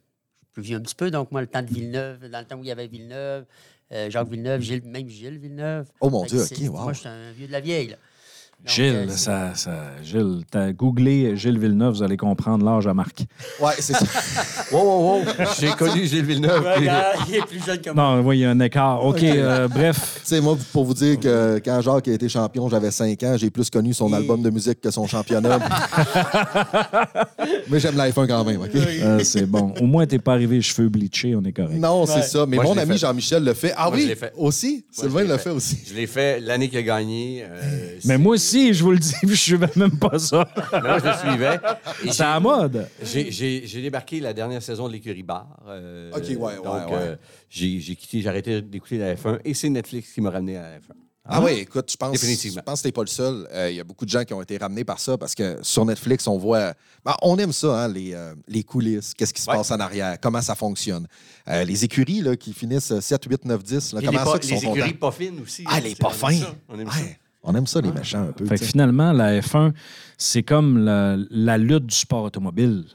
[0.53, 1.09] plus vieux un petit peu.
[1.11, 3.45] Donc, moi, le temps de Villeneuve, dans le temps où il y avait Villeneuve,
[3.91, 5.87] euh, Jacques Villeneuve, Gilles, même Gilles Villeneuve.
[6.01, 6.81] Oh mon Dieu, OK, wow.
[6.83, 7.89] Moi, je suis un vieux de la vieille.
[7.89, 7.97] Là.
[8.59, 12.95] Donc, Gilles, euh, ça, ça, Gilles, t'as googlé Gilles Villeneuve, vous allez comprendre l'âge à
[12.95, 13.23] Marc.
[13.61, 14.05] Ouais, c'est ça.
[14.71, 15.23] Wow, wow, wow.
[15.59, 16.63] J'ai connu Gilles Villeneuve.
[16.63, 18.15] Ouais, puis- regarde, il est plus jeune que moi.
[18.15, 19.05] Non, oui, il y a un écart.
[19.05, 20.21] OK, euh, bref.
[20.23, 23.35] Tu sais, moi, pour vous dire que quand Jacques a été champion, j'avais 5 ans,
[23.37, 25.59] j'ai plus connu son Et- album de musique que son championnat.
[27.69, 28.69] Mais j'aime l'iPhone quand même, OK?
[28.75, 29.73] Euh, c'est bon.
[29.79, 31.77] Au moins, t'es pas arrivé cheveux bleachés, on est correct.
[31.79, 32.45] Non, c'est ça.
[32.47, 32.97] Mais Moi, je mon ami fait.
[32.99, 33.73] Jean-Michel le fait.
[33.77, 34.07] Ah Moi, je oui?
[34.09, 34.33] l'ai fait.
[34.37, 34.85] Aussi?
[34.95, 35.43] je Sylvain le fait.
[35.43, 35.77] fait aussi.
[35.87, 37.43] Je l'ai fait l'année qu'il a gagné.
[37.47, 40.47] euh, Mais moi aussi, je vous le dis, je suivais même pas ça.
[40.71, 41.59] Moi, je le suivais.
[42.03, 42.87] Et C'est à la mode.
[43.03, 45.47] J'ai- débarqué la dernière saison de l'écurie bar.
[45.67, 46.93] euh, OK, ouais, ouais, donc, ouais.
[46.93, 47.15] euh,
[47.49, 50.61] j'ai j'ai quitté, j'ai arrêté d'écouter la F1 et c'est Netflix qui m'a ramené à
[50.63, 50.93] la F1.
[51.27, 53.47] Ah oui, écoute, je pense, je pense que t'es pas le seul.
[53.51, 55.57] Euh, Il y a beaucoup de gens qui ont été ramenés par ça parce que
[55.63, 56.73] sur Netflix, on voit.
[57.03, 59.57] Ben, on aime ça, hein, les, euh, les coulisses, qu'est-ce qui se Ouais.
[59.57, 61.07] passe en arrière, comment ça fonctionne.
[61.47, 64.37] Euh, les écuries là, qui finissent 7, 8, 9, 10, là, Et comment les, ça
[64.37, 64.97] les écuries contents?
[64.99, 65.63] pas fines aussi.
[65.67, 66.27] Ah, les pas ça,
[66.69, 66.93] On aime Ouais.
[66.93, 66.99] ça.
[67.45, 68.45] On aime ça, les méchants, un peu.
[68.45, 69.71] Fait que finalement, la F1,
[70.17, 72.85] c'est comme la, la lutte du sport automobile.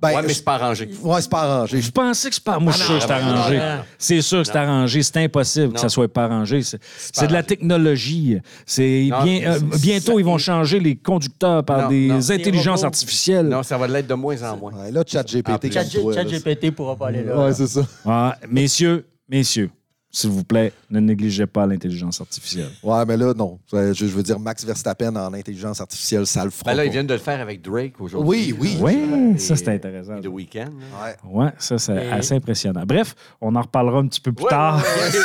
[0.00, 0.90] Ben, ouais, mais c'est pas arrangé.
[1.00, 1.80] Ouais, c'est pas arrangé.
[1.80, 2.58] Je pensais que c'est pas.
[2.58, 3.60] Moi, je suis sûr que c'est non, arrangé.
[3.98, 5.00] C'est sûr que c'est arrangé.
[5.04, 6.60] C'est impossible que ça soit pas arrangé.
[6.62, 8.38] C'est de la technologie.
[8.66, 9.42] C'est Non, bien.
[9.52, 12.30] euh, c'est- bientôt, ils vont changer les conducteurs par Non, des non.
[12.32, 12.86] intelligences robots.
[12.86, 13.46] artificielles.
[13.46, 14.72] Non, ça va l'être de moins en moins.
[14.72, 17.38] Ouais, là, ChatGPT, Ah, comme Chat, toi, là, GPT pourra pas aller là.
[17.38, 17.82] Ouais, c'est ça.
[18.04, 19.70] Ah, messieurs, messieurs,
[20.14, 22.68] s'il vous plaît, ne négligez pas l'intelligence artificielle.
[22.82, 23.58] Ouais, mais là, non.
[23.72, 26.86] Je, je veux dire, Max Verstappen en intelligence artificielle, ça le fera Ben là, pas.
[26.86, 28.52] ils viennent de le faire avec Drake aujourd'hui.
[28.52, 28.78] Oui, oui.
[28.78, 30.18] Oui, ça, c'est intéressant.
[30.18, 30.58] et The Weeknd.
[30.68, 31.16] là.
[31.32, 31.44] Ouais.
[31.44, 32.84] Ouais, ça, c'est assez impressionnant.
[32.86, 34.82] Bref, on en reparlera un petit peu plus Ouais, tard.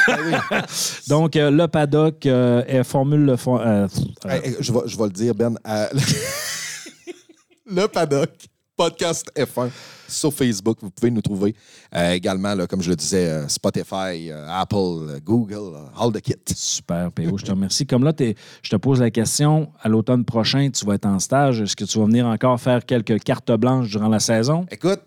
[0.08, 0.62] ouais, ouais, ouais.
[1.10, 3.60] Donc, euh, le paddock euh, est formule le fond.
[3.60, 3.88] euh,
[4.26, 5.58] euh, Hey, hey, je, vais, je vais le dire, Ben.
[5.67, 5.88] euh,
[7.65, 8.30] le paddock,
[8.76, 9.69] podcast F1
[10.07, 10.77] sur Facebook.
[10.81, 11.55] Vous pouvez nous trouver
[11.95, 16.35] Euh, également, là, comme je le disais, euh, Spotify, euh, Apple, Google, all the kit.
[16.55, 17.85] Super, PO, je te remercie.
[17.85, 21.19] Comme là, t'es- je te pose la question, à l'automne prochain, tu vas être en
[21.19, 21.61] stage.
[21.61, 24.65] Est-ce que tu vas venir encore faire quelques cartes blanches durant la saison?
[24.71, 25.01] Écoute,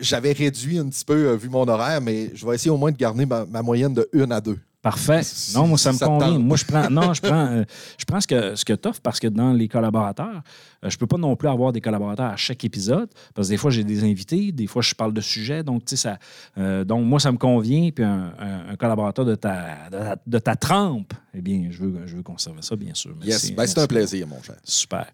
[0.00, 2.96] j'avais réduit un petit peu, vu mon horaire, mais je vais essayer au moins de
[2.96, 4.58] garder ma, ma moyenne de une à deux.
[4.80, 5.22] Parfait.
[5.54, 6.38] Non, moi, ça me ça convient.
[6.38, 7.64] Moi, je prends, non, je prends, euh,
[7.98, 10.40] je prends ce que, ce que tu offres parce que dans les collaborateurs,
[10.86, 13.70] je peux pas non plus avoir des collaborateurs à chaque épisode parce que des fois,
[13.70, 15.62] j'ai des invités, des fois, je parle de sujets.
[15.62, 16.18] Donc, tu sais, ça,
[16.58, 17.90] euh, donc moi, ça me convient.
[17.90, 21.82] Puis un, un- un collaborateur de ta, de, ta- de ta trempe, eh bien, je
[21.82, 23.10] veux, je veux conserver ça, bien sûr.
[23.22, 24.56] Yes, Merci, ben, c'est un plaisir, mon cher.
[24.64, 25.06] Super.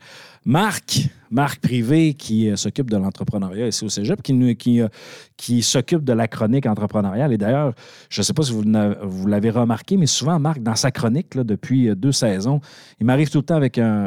[0.46, 4.88] Marc, Marc Privé, qui euh, s'occupe de l'entrepreneuriat ici au Cégep, qui, nous- qui, euh,
[5.38, 7.32] qui s'occupe de la chronique entrepreneuriale.
[7.32, 7.72] Et d'ailleurs,
[8.10, 8.62] je ne sais pas si vous,
[9.02, 12.60] vous l'avez remarqué, mais souvent, Marc, dans sa chronique, là, depuis euh, deux saisons,
[13.00, 14.04] il m'arrive tout le temps avec un,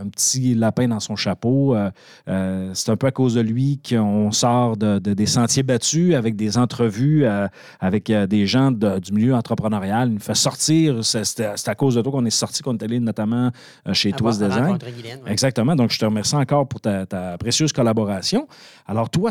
[0.00, 1.74] un petit lapin dans son chapeau.
[1.74, 1.90] Euh,
[2.28, 6.14] euh, c'est un peu à cause de lui qu'on sort de, de- des sentiers battus
[6.14, 7.46] avec des entrevues euh,
[7.80, 10.08] avec des gens de- du milieu entrepreneurial.
[10.08, 11.04] Il nous fait sortir.
[11.04, 13.50] C'est à cause de toi qu'on est sorti, qu'on est allé notamment
[13.92, 14.64] chez Twist Design.
[15.24, 15.32] ouais.
[15.32, 15.76] Exactement.
[15.76, 18.46] Donc, je te remercie encore pour ta, ta précieuse collaboration.
[18.86, 19.30] Alors, toi,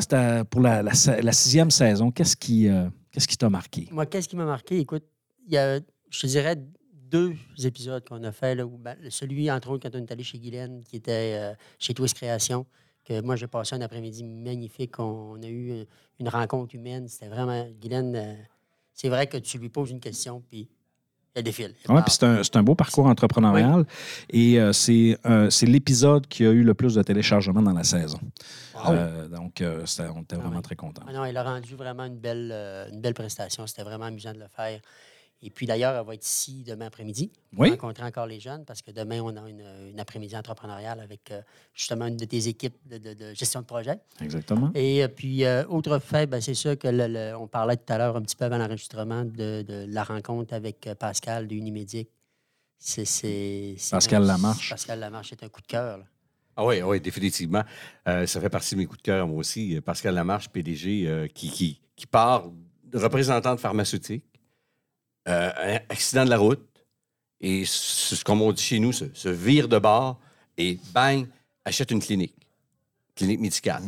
[0.50, 2.12] pour la, la sa- la sixième saison.
[2.12, 3.88] Qu'est-ce qui euh, qu'est-ce qui t'a marqué?
[3.92, 4.80] Moi, qu'est-ce qui m'a marqué?
[4.80, 5.04] Écoute,
[5.48, 6.56] il y a, je te dirais,
[7.14, 8.56] deux épisodes qu'on a fait.
[8.56, 11.54] Là, où, ben, celui, entre autres, quand on est allé chez Guylaine, qui était euh,
[11.78, 12.66] chez Twist Création,
[13.06, 15.00] que moi, j'ai passé un après-midi magnifique.
[15.00, 15.86] On, a eu une,
[16.20, 17.08] une rencontre humaine.
[17.08, 17.68] C'était vraiment...
[17.80, 18.34] Guylaine, euh,
[18.94, 20.68] c'est vrai que tu lui poses une question, puis
[21.36, 21.74] elle défile.
[21.90, 23.86] Oui, puis c'est un, beau parcours entrepreneurial.
[24.30, 28.20] Et euh, c'est euh, l'épisode qui a eu le plus de téléchargements dans la saison.
[28.90, 30.62] Euh, donc, euh, on était vraiment oui.
[30.62, 31.04] très contents.
[31.08, 33.66] Ah non, elle a rendu vraiment une belle, euh, une belle prestation.
[33.66, 34.80] C'était vraiment amusant de le faire.
[35.46, 37.70] Et puis d'ailleurs, elle va être ici demain après-midi pour Oui.
[37.72, 41.42] rencontrer encore les jeunes parce que demain, on a une, une après-midi entrepreneuriale avec euh,
[41.74, 44.00] justement une de tes équipes de, de- de gestion de projet.
[44.22, 44.72] Exactement.
[44.74, 47.92] Et euh, puis, euh, autre fait, ben, c'est sûr que le- le- on parlait tout
[47.92, 52.10] à l'heure, un petit peu avant l'enregistrement, de, de la rencontre avec Pascal de Unimédic.
[52.80, 54.70] C'est, c'est, c'est Pascal un- Lamarche.
[54.70, 56.00] Pascal Lamarche, c'est un coup de cœur.
[56.56, 57.64] Ah oui, oui, définitivement.
[58.08, 59.80] Euh, ça fait partie de mes coups de cœur, moi aussi.
[59.82, 62.50] Pascal Lamarche, PDG, euh, qui, qui, qui part
[62.86, 64.24] de représentant de pharmaceutique,
[65.28, 66.66] euh, accident de la route,
[67.42, 70.20] et ce qu'on dit chez nous, se, vire de bord
[70.58, 71.28] et bang,
[71.66, 72.36] achète une clinique,
[73.16, 73.84] clinique médicale.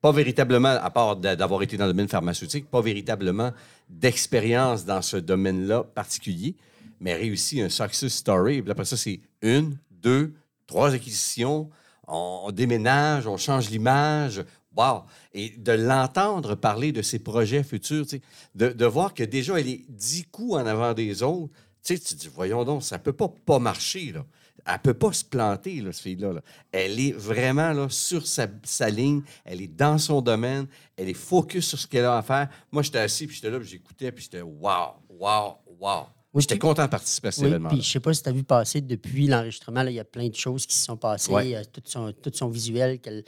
[0.00, 3.52] Pas véritablement, à part d'a- d'avoir été dans le domaine pharmaceutique, pas véritablement
[3.88, 6.54] d'expérience dans ce domaine-là particulier,
[7.00, 8.62] mais réussit un success story.
[8.68, 10.32] Après ça, c'est une, deux,
[10.66, 11.70] trois acquisitions.
[12.06, 14.44] On, on déménage, on change l'image.
[14.76, 15.02] Wow!
[15.32, 18.06] Et de l'entendre parler de ses projets futurs,
[18.54, 21.52] de, de voir que déjà, elle est dix coups en avant des autres.
[21.82, 24.24] Tu te dis, voyons donc, ça peut pas pas marcher, là.
[24.66, 26.32] Elle peut pas se planter, là, cette fille-là.
[26.32, 26.40] là.
[26.72, 29.22] Elle est vraiment là, sur sa, sa ligne.
[29.44, 30.66] Elle est dans son domaine.
[30.96, 32.48] Elle est focus sur ce qu'elle a à faire.
[32.72, 36.06] Moi, j'étais assis, puis j'étais là, puis j'écoutais, puis j'étais wow, wow, wow.
[36.34, 37.68] Oui, j'étais content de participer à cet Oui, événement.
[37.68, 40.04] puis je sais pas si tu as vu passer depuis l'enregistrement, là, il y a
[40.04, 41.30] plein de choses qui se sont passées.
[41.32, 41.54] Ouais.
[41.54, 43.22] euh, tout, son, tout son visuel qu'elle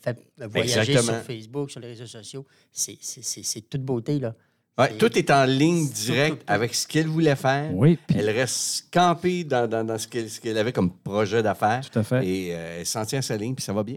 [0.00, 1.18] fait voyager Exactement.
[1.18, 4.18] sur Facebook, sur les réseaux sociaux, c'est- toute beauté.
[4.18, 4.34] Là.
[4.78, 7.70] Ouais, tout est en ligne directe avec ce qu'elle voulait faire.
[7.74, 11.42] Oui, puis Elle reste campée dans, dans- dans ce qu'elle ce qu'elle avait comme projet
[11.42, 11.82] d'affaires.
[11.90, 12.26] tout à fait.
[12.26, 13.96] Et euh, elle s'en tient à sa ligne, puis ça va bien.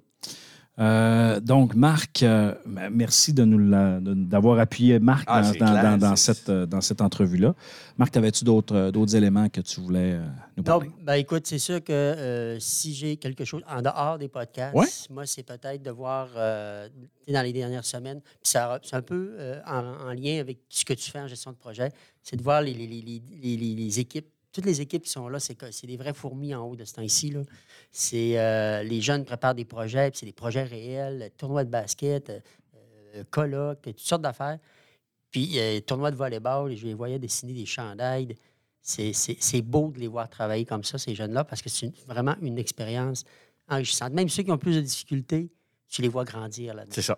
[0.80, 5.52] Euh, donc, Marc, euh, merci de nous la- de- d'avoir appuyé Marc Ah, dans,
[6.00, 7.54] clair, cette, euh, dans cette entrevue-là.
[8.00, 10.18] Marc, avais-tu d'autres d'autres éléments que tu voulais
[10.58, 10.90] nous Non, parler?
[11.04, 14.88] ben écoute, c'est sûr que euh, si j'ai quelque chose en dehors des podcasts, Ouais.
[15.12, 16.90] moi, c'est peut-être de voir euh,
[17.28, 20.84] dans les dernières semaines, puis ça- c'est un peu euh, en, en lien avec ce
[20.86, 21.92] que tu fais en gestion de projet,
[22.24, 24.26] c'est de voir les- les- les- les équipes.
[24.54, 27.34] Toutes les équipes qui sont là, c'est des vraies fourmis en haut de ce temps-ci.
[28.38, 32.39] euh, les jeunes préparent des projets, puis c'est des projets réels, tournois de basket, euh,
[33.16, 34.60] euh, colloques, toutes sortes d'affaires.
[35.32, 38.36] Puis euh, tournois de volleyball, je les voyais dessiner des chandails.
[38.84, 42.58] C'est- beau de les voir travailler comme ça, ces jeunes-là, parce que c'est vraiment une
[42.60, 43.24] expérience
[43.70, 44.13] enrichissante.
[44.13, 45.50] Même ceux qui ont plus de difficultés,
[45.89, 46.92] tu les vois grandir là-dedans.
[46.94, 47.18] C'est ça.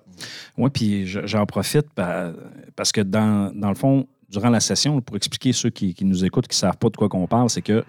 [0.57, 2.33] Oui, puis je- j'en profite pa-
[2.75, 6.47] parce que dans le fond, durant la session, pour expliquer ceux qui, qui nous écoutent,
[6.47, 7.83] qui ne savent pas de quoi qu'on parle, c'est que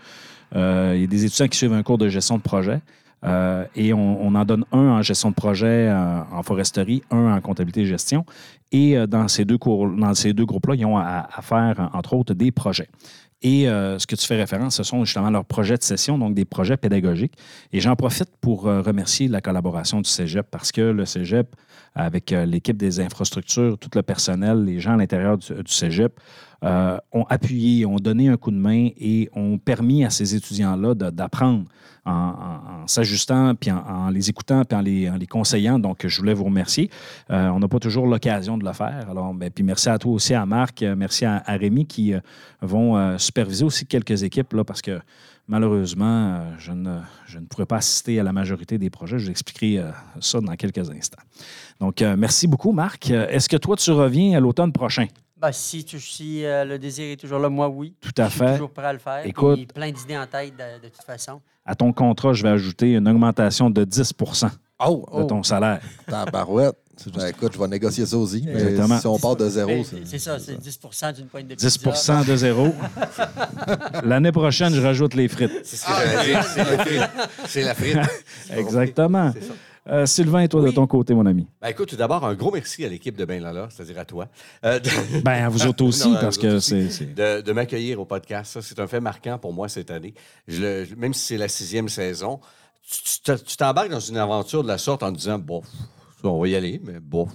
[0.55, 2.81] euh, y a des étudiants qui suivent un cours de gestion de projet.
[3.25, 7.41] euh, et on, en donne un en gestion de projet euh, en foresterie, un en
[7.41, 8.25] comptabilité et gestion.
[8.71, 12.15] Et euh, dans ces deux cours, dans ces deux groupes-là, ils ont à faire, entre
[12.15, 12.89] autres, des projets.
[13.43, 16.35] Et euh, ce que tu fais référence, ce sont justement leurs projets de session, donc
[16.35, 17.35] des projets pédagogiques.
[17.73, 21.55] Et j'en profite pour euh, remercier la collaboration du Cégep parce que le Cégep,
[21.95, 26.19] avec euh, l'équipe des infrastructures, tout le personnel, les gens à l'intérieur du, du Cégep,
[26.65, 30.95] euh, ont appuyé, ont donné un coup de main et ont permis à ces étudiants-là
[30.95, 31.65] d'apprendre
[32.07, 35.79] en, s'ajustant, puis en, les écoutant, puis en les, conseillant.
[35.79, 36.89] Donc, je voulais vous remercier.
[37.31, 39.07] Euh, on n'a pas toujours l'occasion de le faire.
[39.11, 42.15] Alors, ben, puis merci à toi aussi, à Marc, euh, merci à, Rémi qui
[42.63, 45.01] vont superviser aussi quelques équipes, là, parce que
[45.49, 49.19] malheureusement, je, ne, je ne pourrais pas assister à la majorité des projets.
[49.19, 49.83] Je vous expliquerai
[50.21, 51.23] ça dans quelques instants.
[51.81, 53.11] Donc, merci beaucoup, Marc.
[53.11, 55.07] Est-ce que toi, tu reviens à l'automne prochain?
[55.39, 57.95] Ben, si tu- si euh, le désir est toujours là, moi, oui.
[58.01, 58.53] Tout à Je suis fait.
[58.53, 59.21] toujours prêt à le faire.
[59.27, 61.41] Écoute- Puis plein d'idées en tête de, de toute façon.
[61.67, 64.13] À ton contrat, je vais ajouter une augmentation de 10
[64.79, 65.81] Oh, de ton salaire.
[66.07, 66.77] tabarouette.
[67.15, 68.43] Ben, écoute, je vais négocier ça aussi.
[68.47, 68.99] mais Exactement.
[68.99, 70.79] si on part de zéro, Ben, c'est- c'est ça, c'est 10
[71.15, 72.25] d'une pointe de 10 pizza.
[72.25, 72.75] de zéro.
[74.05, 75.53] L'année prochaine, je rajoute les frites.
[75.65, 76.45] C'est ce que j'allais dire.
[76.45, 77.03] C'est la frite.
[77.47, 77.99] C'est la frite.
[78.57, 79.33] Exactement.
[79.35, 79.53] C'est ça.
[79.89, 81.47] Euh, Sylvain, et toi, de ton côté, mon ami?
[81.63, 84.29] Ben, écoute, tout d'abord, un gros merci à l'équipe de Ben Lala, c'est-à-dire à toi.
[84.65, 87.15] Euh, de- Ben, à vous autres aussi, Non, parce que c'est.
[87.15, 88.53] de, de m'accueillir au podcast.
[88.55, 90.15] Ça, c'est un fait marquant pour moi cette année.
[90.49, 92.41] Je le- je- même si c'est la sixième saison,
[92.83, 95.63] tu t'embarques dans une aventure de la sorte en te disant, bon,
[96.25, 97.29] on va y aller, mais bon.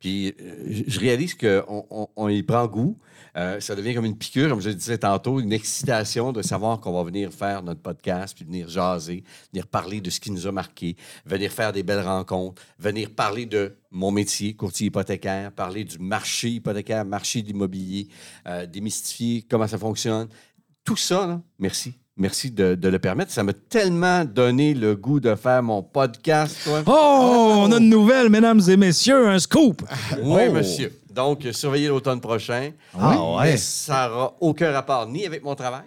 [0.00, 2.98] Puis euh, je- réalise qu'on on, y prend goût.
[3.36, 6.80] Euh, ça devient comme une piqûre, comme je le disais tantôt, une excitation de savoir
[6.80, 10.46] qu'on va venir faire notre podcast, puis venir jaser, venir parler de ce qui nous
[10.46, 15.84] a marqué, venir faire des belles rencontres, venir parler de mon métier, courtier hypothécaire, parler
[15.84, 18.08] du marché hypothécaire, marché de l'immobilier,
[18.46, 20.28] euh, démystifier comment ça fonctionne.
[20.84, 21.94] Tout ça, merci.
[22.18, 23.30] Merci de, de le permettre.
[23.30, 26.56] Ça m'a tellement donné le goût de faire mon podcast.
[26.64, 26.82] toi.
[26.86, 29.82] Oh, on a une nouvelle, mesdames et messieurs, un scoop.
[30.22, 30.52] Oui, Oh.
[30.52, 30.92] monsieur.
[31.14, 32.72] Donc, surveillez l'automne prochain.
[32.98, 33.44] Ah ouais.
[33.52, 35.86] Mais ça n'aura aucun rapport ni avec mon travail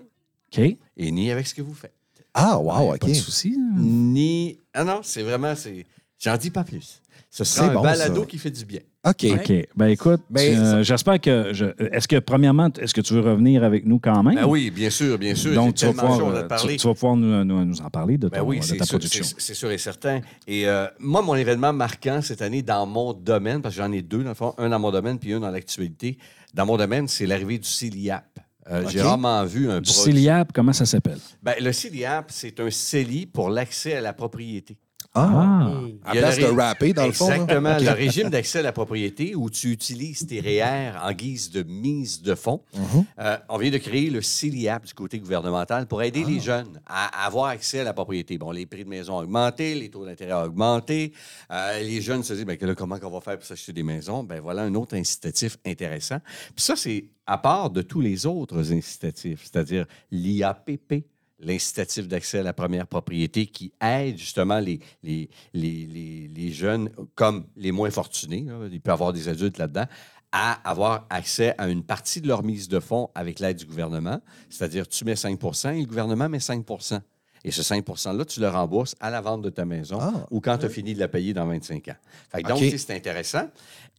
[0.51, 0.59] OK.
[0.97, 1.93] et ni avec ce que vous faites.
[2.33, 3.09] Ah, wow, Pas OK.
[3.09, 3.57] de souci.
[3.57, 3.73] hein.
[3.77, 4.57] Ni.
[4.73, 5.53] Ah non, c'est vraiment.
[5.55, 5.85] c'est
[6.17, 7.00] J'en dis pas plus.
[7.29, 8.25] C'est un bon, balado ça.
[8.27, 8.79] qui fait du bien.
[9.07, 9.25] OK.
[9.33, 9.53] OK.
[9.75, 11.53] Ben écoute, Mais- euh, j'espère que.
[11.53, 14.35] je- Est-ce que, premièrement, est-ce que tu veux revenir avec nous quand même?
[14.35, 15.53] Ben oui, bien sûr, bien sûr.
[15.53, 18.17] Donc, tu J'ai vas, pouvoir, euh, tu, tu vas pouvoir nous, nous- nous en parler
[18.17, 19.23] de, Ben ton- oui, de c'est ta sûr, production.
[19.23, 20.21] c'est- c'est sûr et certain.
[20.47, 24.01] Et euh, moi, mon événement marquant cette année dans mon domaine, parce que j'en ai
[24.01, 26.17] deux, dans le fond, un dans mon domaine puis un dans l'actualité.
[26.53, 28.39] Dans mon domaine, c'est l'arrivée du CILIAP.
[28.69, 29.05] Euh, J'ai OK.
[29.07, 31.17] rarement vu un Du produit- CILIAP, comment ça s'appelle?
[31.41, 34.77] Ben, le CILIAP, c'est un CELI pour l'accès à la propriété.
[35.13, 35.73] Ah.
[35.87, 37.29] Et- À Il y a place le de rapper, dans le fond.
[37.31, 37.77] Exactement.
[37.77, 42.21] Le régime d'accès à la propriété où tu utilises tes REER en guise de mise
[42.21, 42.61] de fonds.
[42.73, 43.05] Mhm.
[43.19, 47.25] Euh, on vient de créer le CILIAP du côté gouvernemental pour aider les jeunes à
[47.25, 48.37] avoir accès à la propriété.
[48.37, 51.11] Bon, les prix de maison ont augmenté, les taux d'intérêt ont augmenté.
[51.51, 54.23] Euh, les jeunes se disent, ben, là, comment on va faire pour s'acheter des maisons?
[54.23, 56.17] Ben voilà un autre incitatif intéressant.
[56.55, 61.03] Puis ça, c'est à part de tous les autres incitatifs, c'est-à-dire l'IAPP,
[61.41, 66.89] l'incitatif d'accès à la première propriété qui aide justement les, les, les, les, les jeunes
[67.15, 69.85] comme les moins fortunés, là, il peut y avoir des adultes là-dedans,
[70.31, 74.21] à avoir accès à une partie de leur mise de fonds avec l'aide du gouvernement.
[74.49, 77.01] C'est-à-dire, tu mets 5% et le gouvernement met 5%
[77.43, 80.27] et ce 5 $-là, tu le rembourses à la vente de ta maison Ah.
[80.29, 81.95] ou quand tu as fini de la payer dans 25 ans.
[82.31, 83.49] Fait que donc, c'est intéressant.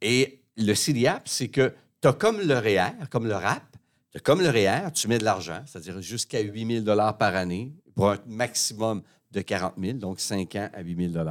[0.01, 3.72] Et le CILIAP, c'est que tu as comme le REER, comme le RAP,
[4.21, 8.19] comme le REER, tu mets de l'argent, c'est-à-dire jusqu'à 8 000 par année pour un
[8.27, 11.27] maximum de 40 000, donc 5 ans à 8 000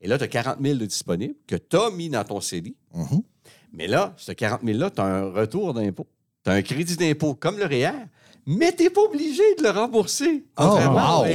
[0.00, 2.76] Et là, tu as 40 000 de disponibles que tu as mis dans ton CELI.
[2.92, 3.22] Mhm.
[3.72, 6.06] Mais là, ce 40 000-là, tu as un retour d'impôt.
[6.44, 7.92] Tu as un crédit d'impôt comme le REER,
[8.46, 10.44] mais tu n'es pas obligé de le rembourser.
[10.58, 11.34] Oh, wow, ouais.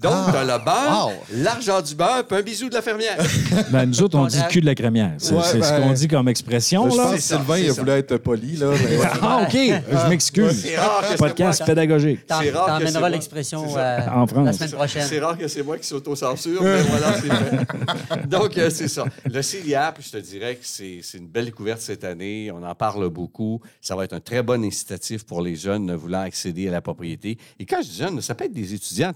[0.00, 1.12] Donc, Ah, tu as le beurre, wow.
[1.42, 3.16] l'argent du beurre, puis un bisou de la fermière.
[3.70, 5.12] Ben, nous autres, on dit cul de la crémière.
[5.18, 6.88] C'est Ouais, ce ben, qu'on dit comme expression.
[6.90, 7.02] Je là.
[7.04, 8.66] pense que C'est ça, Sylvain, il voulu être poli, là.
[8.70, 9.52] mais- Ah, OK.
[9.54, 10.62] Je m'excuse.
[10.62, 12.20] C'est rare que c'est Podcast pédagogique.
[12.26, 13.08] C'est rare que c'est T'emmèneras moi.
[13.10, 14.46] l'expression euh, En France.
[14.46, 15.06] la semaine prochaine.
[15.08, 18.26] C'est rare que c'est moi qui s'auto-censure, mais voilà, c'est fait.
[18.28, 19.04] Donc, euh, c'est ça.
[19.24, 22.50] Le CILIAP, je te dirais que c'est c'est une belle découverte cette année.
[22.54, 23.60] On en parle beaucoup.
[23.80, 27.38] Ça va être un très bon incitatif pour les jeunes voulant accéder à la propriété.
[27.58, 29.12] Et quand je dis jeune, ça peut être des étudiants.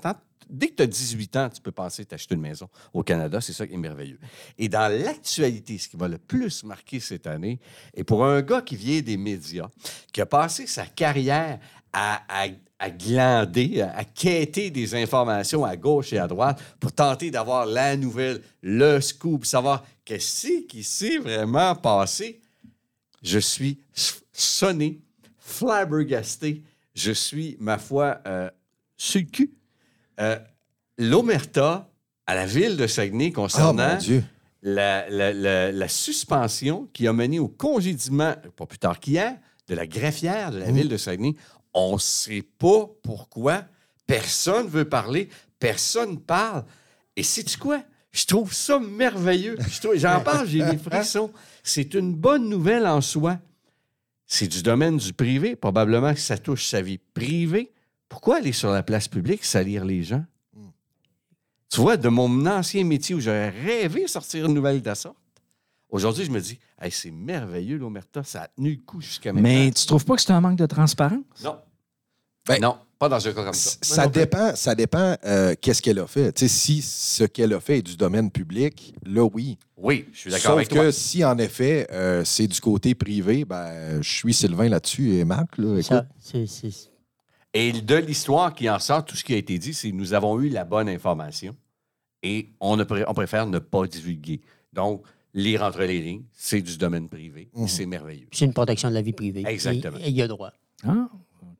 [0.48, 3.40] Dès que tu as 18 ans, tu peux penser t'acheter une maison au Canada.
[3.40, 4.18] C'est ça qui est merveilleux.
[4.58, 7.60] Et dans l'actualité, ce qui m'a le plus marqué cette année,
[7.94, 9.68] et pour un gars qui vient des médias,
[10.12, 11.60] qui a passé sa carrière
[11.92, 12.48] à,
[12.88, 17.96] glander, à, à quêter des informations à gauche et à droite pour tenter d'avoir la
[17.96, 22.40] nouvelle, le scoop, savoir qu'est-ce qui s'est vraiment passé,
[23.22, 23.78] je suis
[24.32, 25.00] sonné,
[25.38, 26.62] flabbergasté.
[27.02, 28.50] Je suis, ma foi, euh,
[28.96, 29.50] sur le cul.
[30.20, 30.38] Euh,
[30.98, 31.88] L'Omerta,
[32.26, 34.22] à la ville de Saguenay, Oh concernant Dieu.
[34.62, 39.36] la, la- la- la suspension qui a mené au congédiement, pas plus tard qu'hier,
[39.68, 41.34] de la greffière de la ville de Saguenay.
[41.72, 43.64] On ne sait pas pourquoi.
[44.06, 45.28] Personne veut parler.
[45.58, 46.64] Personne parle.
[47.16, 47.82] Et sais-tu quoi?
[48.12, 49.56] Je trouve ça merveilleux.
[49.94, 51.30] J'en parle, j'ai des frissons.
[51.62, 53.38] C'est une bonne nouvelle en soi.
[54.32, 55.56] C'est du domaine du privé.
[55.56, 57.72] Probablement que ça touche sa vie privée.
[58.08, 60.24] Pourquoi aller sur la place publique salir les gens?
[61.68, 64.94] Tu vois, de mon ancien métier où j'aurais rêvé de sortir une nouvelle de la
[64.94, 65.16] sorte,
[65.88, 69.48] aujourd'hui, je me dis, Hey, c'est merveilleux, l'Omerta, ça a tenu le coup jusqu'à maintenant.
[69.48, 71.24] Mais tu trouves pas que c'est un manque de transparence?
[71.42, 71.58] Non.
[72.46, 73.78] Ben, non, pas dans un cas comme ça.
[73.80, 76.38] Ça dépend, ça dépend euh, qu'est-ce qu'elle a fait.
[76.46, 79.56] Si ce qu'elle a fait est du domaine public, là, oui.
[79.78, 80.92] Oui, je suis d'accord Sauf avec que toi.
[80.92, 85.56] si, en effet, euh, c'est du côté privé, ben, je suis Sylvain là-dessus et Marc.
[85.56, 85.84] Là, écoute.
[85.84, 86.90] Ça, c'est- c'est-
[87.54, 90.12] Et de l'histoire qui en sort, tout ce qui a été dit, c'est que nous
[90.12, 91.56] avons eu la bonne information
[92.22, 94.42] et on, ne pré- on préfère ne pas divulguer.
[94.74, 97.66] Donc, lire entre les lignes, c'est du domaine privé et Mhm.
[97.68, 98.26] c'est merveilleux.
[98.30, 99.42] c'est une protection de la vie privée.
[99.46, 99.96] Exactement.
[99.98, 100.52] Et et il y a droit.
[100.84, 101.08] Ah,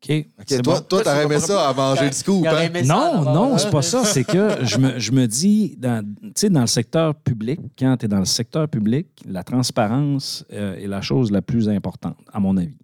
[0.03, 0.17] OK.
[0.39, 0.81] OK, C'est toi, bon.
[0.89, 2.47] toi, t'aurais tu aimé ça à manger le scoop.
[2.47, 2.71] Hein?
[2.85, 4.05] ça, Non, non, c'est pas ça.
[4.05, 7.97] C'est que je me, je me dis, dans, tu sais, dans le secteur public, quand
[7.99, 12.17] tu es dans le secteur public, la transparence euh, est la chose la plus importante,
[12.33, 12.79] à mon avis.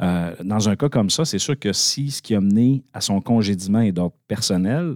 [0.00, 3.00] Euh, dans un cas comme ça, c'est sûr que si ce qui a mené à
[3.00, 4.94] son congédiement est d'ordre personnel,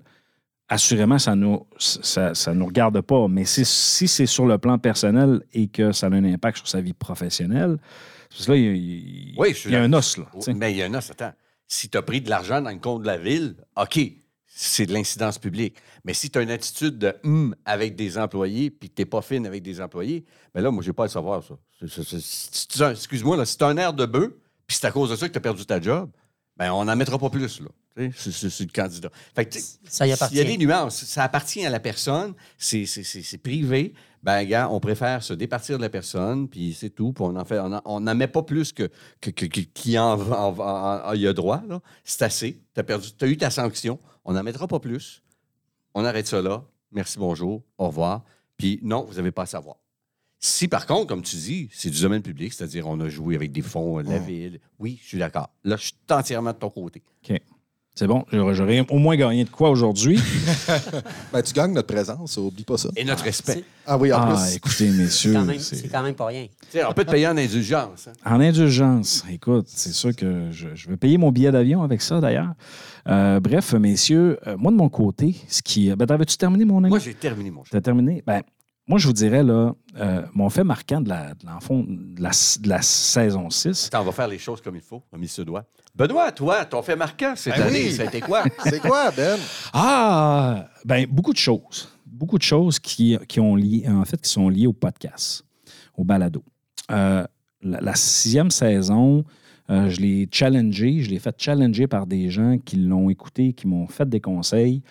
[0.68, 3.28] assurément, ça nous, ça, ça nous regarde pas.
[3.28, 6.68] Mais si, si c'est sur le plan personnel et que ça a un impact sur
[6.68, 7.78] sa vie professionnelle,
[8.30, 10.16] parce que là, il y a, il- Oui, je suis il y a un os,
[10.18, 10.24] là.
[10.56, 11.32] Mais il y a, attends.
[11.74, 13.98] Si tu as pris de l'argent dans le compte de la ville, OK,
[14.46, 15.76] c'est de l'incidence publique.
[16.04, 19.06] Mais si tu as une attitude de hum avec des employés puis que tu n'es
[19.06, 21.54] pas fine avec des employés, bien là, moi, je n'ai pas à le savoir, ça.
[21.80, 24.32] C'est- c'est- c'est- Excuse-moi, as un air de bœuf
[24.66, 26.10] puis c'est à cause de ça que tu as perdu ta job,
[26.56, 27.68] ben on n'en mettra pas plus, là.
[28.14, 29.10] C'est le candidat.
[29.34, 30.44] Fait que, Ça y il y a appartient.
[30.44, 31.04] des nuances.
[31.04, 32.32] Ça appartient à la personne.
[32.56, 32.86] C'est-
[33.42, 33.92] privé.
[34.22, 37.12] Ben, gars, on préfère se départir de la personne, puis c'est tout.
[37.12, 38.88] Puis on fait, n'en met pas plus que,
[39.20, 41.62] que, que- que- qui en, en- en- en- y a droit.
[41.68, 41.80] là.
[42.04, 42.62] C'est assez.
[42.74, 43.98] Tu as, eu ta sanction.
[44.24, 45.22] On n'en mettra pas plus.
[45.94, 46.64] On arrête ça là.
[46.92, 47.62] Merci, bonjour.
[47.76, 48.22] Au revoir.
[48.56, 49.76] Puis non, vous n'avez pas à savoir.
[50.44, 53.52] Si, par contre, comme tu dis, c'est du domaine public, c'est-à-dire on a joué avec
[53.52, 55.50] des fonds de la ville, oui, je suis d'accord.
[55.62, 57.00] Là, je suis entièrement de ton côté.
[57.30, 57.40] OK.
[57.94, 60.18] C'est bon, j'aurais j'aurais au moins gagné de quoi aujourd'hui?
[61.32, 62.88] Ben, tu gagnes notre présence, oublie pas ça.
[62.96, 63.52] Et notre respect.
[63.52, 64.56] C'est Ah oui, en Ah, plus.
[64.56, 66.46] écoutez, messieurs, c'est- quand même pas rien.
[66.70, 68.08] Tu sais, on peut te payer en indulgence.
[68.08, 68.12] hein.
[68.24, 72.20] en indulgence, écoute, c'est sûr que je, je vais payer mon billet d'avion avec ça,
[72.20, 72.52] d'ailleurs.
[73.08, 75.94] Euh, bref, messieurs, euh, moi, de mon côté, ce qui...
[75.94, 76.88] Ben, t'avais-tu terminé, mon ami?
[76.88, 77.62] Moi, j'ai terminé mon.
[77.70, 78.22] T'as terminé?
[78.26, 78.42] Ben,
[78.92, 82.28] moi, je vous dirais, là, euh, mon fait marquant de la, de l'enfant- de la,
[82.60, 85.30] de la saison 6, Attends, on va faire les choses comme il faut, comme il
[85.30, 85.64] se doit.
[85.94, 87.92] Benoît, toi, ton fait marquant cette Ben année, oui.
[87.92, 88.44] ça a été quoi?
[88.64, 89.38] C'est quoi, Ben?
[89.72, 91.88] Ah, ben beaucoup de choses.
[92.04, 95.42] Beaucoup de choses qui, qui ont lié, en fait, qui sont liées au podcast,
[95.96, 96.44] au balado.
[96.90, 97.24] Euh,
[97.62, 99.24] la, la sixième saison,
[99.70, 103.66] euh, je l'ai challengé, je l'ai fait challenger par des gens qui l'ont écouté, qui
[103.66, 104.82] m'ont fait des conseils.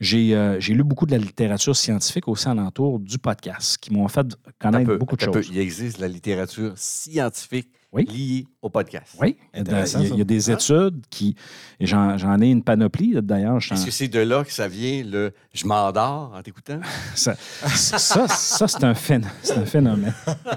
[0.00, 4.08] J'ai euh, j'ai lu beaucoup de la littérature scientifique aussi alentour du podcast, qui m'ont
[4.08, 4.26] fait
[4.58, 5.32] connaître peu, beaucoup de peu.
[5.42, 5.48] choses.
[5.52, 8.04] Il existe de la littérature scientifique Oui.
[8.06, 9.14] liée au podcast.
[9.20, 10.24] Oui, il y a- Intéressant, il y a, il y a ça.
[10.24, 11.36] des études qui.
[11.80, 13.58] J'en ai une panoplie, d'ailleurs.
[13.58, 16.80] Est-ce que c'est de là que ça vient le «je m'endors en t'écoutant?
[17.14, 17.34] Ça,
[17.66, 20.14] ça, ça, c'est un, phénomène.»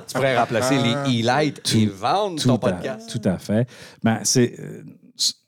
[0.08, 3.10] Tu pourrais remplacer les e-light et vendre ton Tout à, podcast.
[3.12, 3.68] tout à fait.
[4.04, 4.84] Ben, c'est, euh,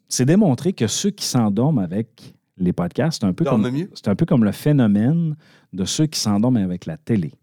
[0.10, 3.90] c'est démontré que ceux qui s'endorment avec les podcasts, c'est un, peu comme, mieux?
[3.94, 5.36] c'est un peu comme le phénomène
[5.74, 7.34] de ceux qui s'endorment avec la télé.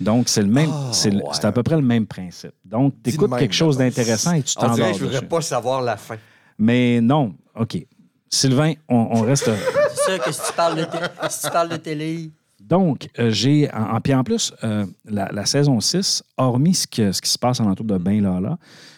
[0.00, 1.28] Donc, c'est le même, Ah, c'est, le- ouais.
[1.32, 2.50] c'est à peu près le même principe.
[2.64, 4.92] Donc, tu écoutes quelque chose d'intéressant et tu t'endors.
[4.94, 5.26] je voudrais dessus.
[5.28, 6.16] pas savoir la fin.
[6.58, 7.86] Mais non, OK.
[8.28, 9.50] Sylvain, on, on reste.
[9.94, 10.86] C'est sûr que si tu parles de,
[11.28, 12.30] si tu parles de télé,
[12.72, 13.70] Donc, euh, j'ai.
[13.74, 17.98] En, en- plus, euh, la, saison 6, hormis ce, qui se passe en entour de
[17.98, 18.56] Ben Lala,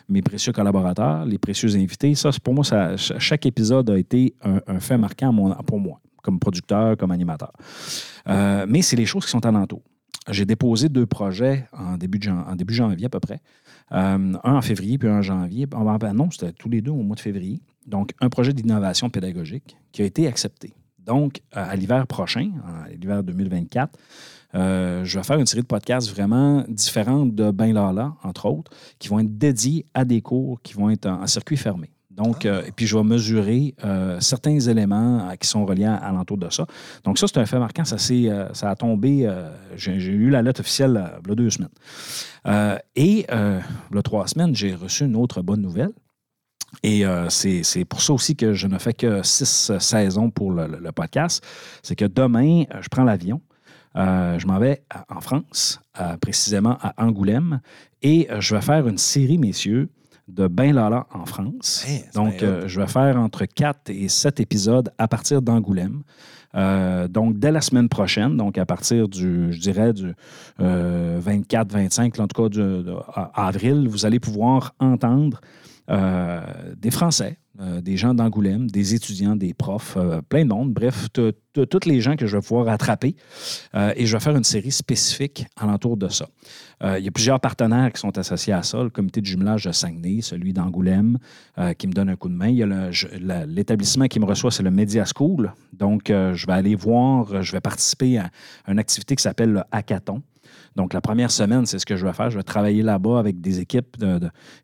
[0.08, 2.62] mes précieux collaborateurs, les précieux invités, ça, pour moi,
[2.96, 5.34] chaque épisode a été un, fait marquant
[5.66, 7.50] pour moi, comme producteur, comme animateur.
[8.28, 9.82] Euh, mais c'est les choses qui sont alentour.
[10.30, 12.30] j'ai déposé deux projets en début, de
[12.68, 13.40] janvier à peu près.
[13.90, 15.66] Un en février puis un en janvier.
[15.74, 17.60] Ah, ben non, c'était tous les deux au mois de février.
[17.88, 20.74] Donc, un projet d'innovation pédagogique qui a été accepté.
[21.04, 22.50] Donc, euh, à l'hiver prochain,
[22.86, 23.98] à l'hiver 2024,
[24.54, 28.70] euh, je vais faire une série de podcasts vraiment différentes de Ben Lala, entre autres,
[28.98, 31.90] qui vont être dédiés à des cours qui vont être en, en circuit fermé.
[32.14, 36.12] Donc, euh, et puis je vais mesurer euh, certains éléments euh, qui sont reliés à,
[36.12, 36.66] l'entour de ça.
[37.02, 37.84] Donc, ça, c'est un fait marquant.
[37.84, 39.28] Ça, s'est, ça a tombé.
[39.76, 41.70] j'ai, eu la lettre officielle il y a deux semaines.
[42.94, 45.92] Et il y a trois semaines, j'ai reçu une autre bonne nouvelle.
[46.82, 50.50] Et euh, c'est, pour ça aussi que je ne fais que six euh, saisons pour
[50.52, 51.42] le, le- le podcast.
[51.82, 53.40] C'est que demain, euh, je prends l'avion.
[53.96, 57.60] Euh, je m'en vais en France, euh, précisément à Angoulême,
[58.02, 59.88] et je vais faire une série, messieurs,
[60.26, 61.84] de Ben Lala en France.
[61.86, 66.02] Hey, Donc, euh, je vais faire entre 4 et 7 épisodes à partir d'Angoulême.
[66.56, 70.12] Euh, donc, dès la semaine prochaine, donc à partir du, je dirais, du
[71.20, 72.96] 24-25, en tout cas, du, de-
[73.34, 75.40] avril, vous allez pouvoir entendre
[75.88, 81.06] des Français, euh, des gens d'Angoulême, des étudiants, des profs, euh, plein de monde, bref,
[81.12, 83.14] t- t- tous les gens que je vais pouvoir attraper.
[83.74, 86.26] Euh, et je vais faire une série spécifique alentour de ça.
[86.82, 88.82] Euh, il y a plusieurs partenaires qui sont associés à ça.
[88.82, 91.18] Le comité de jumelage de Saguenay, celui d'Angoulême,
[91.58, 92.48] euh, qui me donne un coup de main.
[92.48, 95.52] Il y a l'établissement qui me reçoit, c'est le Media School.
[95.72, 98.30] Donc, euh, je vais aller voir, euh, je vais participer à
[98.66, 100.22] une activité qui s'appelle le Hackathon.
[100.76, 102.30] Donc, la première semaine, c'est ce que je vais faire.
[102.30, 103.96] Je vais travailler là-bas avec des équipes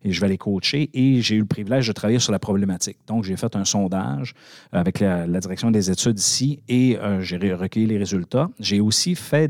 [0.03, 0.89] et je vais les coacher.
[0.93, 2.97] Et j'ai eu le privilège de travailler sur la problématique.
[3.07, 4.33] Donc, j'ai fait un sondage
[4.71, 8.49] avec la, direction des études ici et euh, j'ai re- recueilli les résultats.
[8.59, 9.49] J'ai aussi fait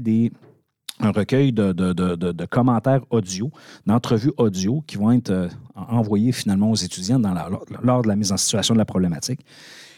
[1.00, 3.50] un recueil de, commentaires audio,
[3.88, 8.16] d'entrevues audio qui vont être euh, en- envoyés finalement aux étudiants lors, lors de la
[8.16, 9.42] mise en situation de la problématique.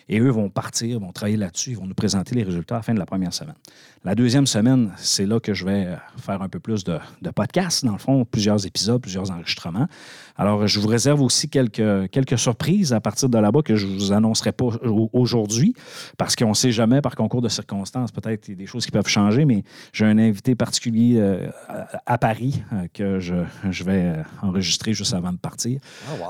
[0.09, 2.83] Et eux vont partir, vont travailler là-dessus, ils vont nous présenter les résultats à la
[2.83, 3.55] fin de la première semaine.
[4.05, 7.29] La deuxième semaine, c'est là que je vais euh, faire un peu plus de, de
[7.29, 9.87] podcasts, dans le fond, plusieurs épisodes, plusieurs enregistrements.
[10.35, 13.93] Alors, je vous réserve aussi quelques, quelques surprises à partir de là-bas que je ne
[13.93, 15.73] vous annoncerai pas au- aujourd'hui,
[16.17, 18.83] parce qu'on ne sait jamais, par concours de circonstances, peut-être qu'il y a des choses
[18.85, 21.47] qui peuvent changer, mais j'ai un invité particulier euh,
[22.05, 23.35] à, Paris euh, que je,
[23.69, 25.79] je vais enregistrer juste avant de partir.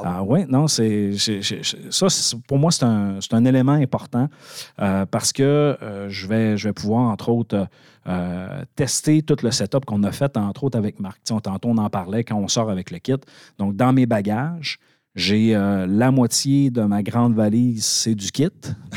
[0.05, 2.07] Ah non, c'est- c'est- c'est- ça,
[2.47, 4.29] pour moi, c'est un, un élément important
[4.77, 5.75] parce que
[6.09, 7.62] je, vais, je vais pouvoir, entre autres,
[8.07, 11.17] euh, tester tout le setup qu'on a fait, entre autres, avec Marc.
[11.17, 13.15] Tu sais, on- tantôt, on en parlait quand on sort avec le kit.
[13.57, 14.79] Donc, dans mes bagages,
[15.15, 18.49] j'ai euh, la moitié de ma grande valise, c'est du kit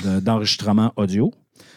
[0.05, 1.33] de- d'enregistrement audio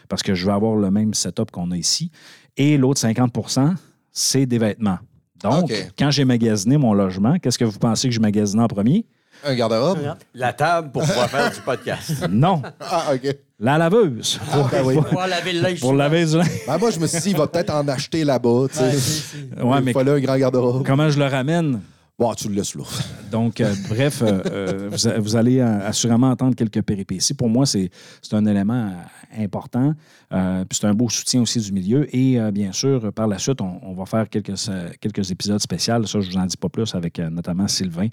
[0.07, 2.11] parce que je vais avoir le même setup qu'on a ici.
[2.57, 3.75] Et l'autre 50%
[4.11, 4.97] c'est des vêtements.
[5.41, 9.05] Donc, quand j'ai magasiné mon logement, qu'est-ce que vous pensez que je magasinais en premier?
[9.45, 9.99] Un garde-robe?
[10.33, 12.27] La table pour pouvoir faire du podcast.
[12.29, 13.33] Non, Ah, OK.
[13.59, 14.39] La laveuse.
[14.51, 14.93] Pour, ben oui.
[14.95, 15.79] pour- Pour laver le linge.
[15.79, 16.47] pour laver du linge.
[16.65, 18.67] Ben, moi, je me suis dit, il va peut-être en acheter là-bas.
[18.71, 19.61] tu sais.
[19.61, 20.85] Ouais, il mais fallait un grand garde-robe.
[20.85, 21.81] comment je le ramène?
[22.17, 22.83] Bon, tu le laisses là.
[23.31, 27.33] Donc, euh, bref, euh, euh, vous, allez assurément entendre quelques péripéties.
[27.33, 27.89] Pour moi, c'est
[28.21, 28.91] c'est un élément
[29.37, 29.93] important.
[30.31, 32.13] Euh, puis c'est un beau soutien aussi du milieu.
[32.15, 36.05] Et euh, bien sûr, par la suite, on, va faire quelques, euh, quelques épisodes spéciaux.
[36.05, 38.07] Ça, je vous en dis pas plus avec notamment Sylvain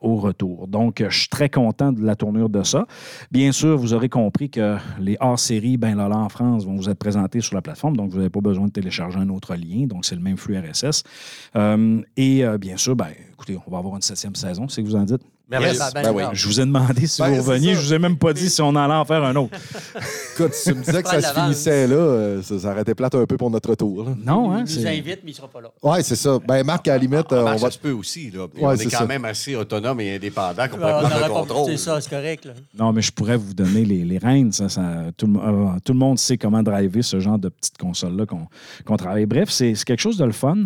[0.00, 0.68] au retour.
[0.68, 2.86] Donc, je suis très content de la tournure de ça.
[3.32, 6.98] Bien sûr, vous aurez compris que les hors-séries Ben Lala en France vont vous être
[6.98, 7.96] présentés sur la plateforme.
[7.96, 9.86] Donc, vous n'avez pas besoin de télécharger un autre lien.
[9.86, 11.02] Donc, c'est le même flux RSS.
[12.16, 15.04] Et bien sûr, ben, écoutez, on va avoir une septième saison, c'est que vous en
[15.04, 15.22] dites.
[15.50, 15.78] Merveilleux.
[15.78, 16.14] Ben, ben, Ben oui.
[16.16, 16.34] regarde.
[16.34, 17.74] Je vous ai demandé si Ben, vous c'est reveniez.
[17.74, 19.54] Je vous ai même pas dit si on allait en faire un autre.
[20.34, 22.94] Écoute, si tu me disais que ça se finissait là, euh, ça, ça aurait été
[22.94, 24.04] plate un peu pour notre retour.
[24.04, 24.14] là.
[24.24, 24.64] Non, hein?
[24.66, 25.68] Il nous invite, mais il ne sera pas là.
[25.82, 26.38] Ouais, c'est ça.
[26.48, 27.66] Ben, Marc, à la limite, euh, Ah, on Marc, va.
[27.66, 28.30] ça se peut aussi.
[28.30, 28.44] Là.
[28.44, 29.06] Ouais, on est c'est quand ça.
[29.06, 31.70] même assez autonome et indépendant qu'on peut on prendre le contrôle.
[31.72, 32.46] C'est ça, c'est correct.
[32.46, 32.52] Là.
[32.78, 34.50] Non, mais je pourrais vous donner les, les rênes.
[34.50, 37.76] Ça, ça- tout, le, euh, tout le monde sait comment driver ce genre de petite
[37.76, 38.46] console-là qu'on
[38.86, 39.26] qu'on travaille.
[39.26, 40.56] Bref, c'est c'est quelque chose de le fun.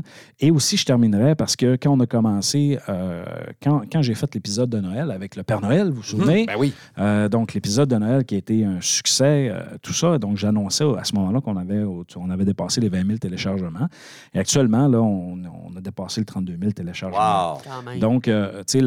[0.41, 3.24] Et aussi, je terminerai parce que quand on a commencé, euh,
[3.62, 6.47] quand, quand j'ai fait l'épisode de Noël avec le Père Noël, vous vous souvenez?
[6.47, 6.73] Ben oui.
[6.99, 10.19] Euh, donc, l'épisode de Noël qui a été un succès, euh, tout ça.
[10.19, 13.89] Donc, j'annonçais à ce moment-là qu'on avait, on avait dépassé les 20 000 téléchargements.
[14.35, 17.55] Et actuellement, là, on, on a dépassé le 32 000 téléchargements.
[17.55, 17.59] Wow.
[17.64, 17.99] Quand même.
[18.01, 18.85] Donc, euh, tu sais,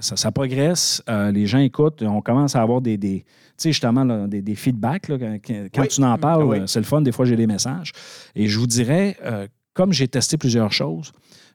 [0.00, 1.02] ça, ça progresse.
[1.08, 2.02] euh, les gens écoutent.
[2.02, 5.08] On commence à avoir des, des- tu sais, justement, là, des, des feedbacks.
[5.08, 5.38] là, quand
[5.72, 5.88] quand Oui.
[5.88, 6.58] tu en parles, Oui.
[6.66, 7.00] c'est le fun.
[7.02, 7.92] Des fois, j'ai des messages.
[8.34, 11.12] Et je vous dirais, euh, comme j'ai testé plusieurs choses,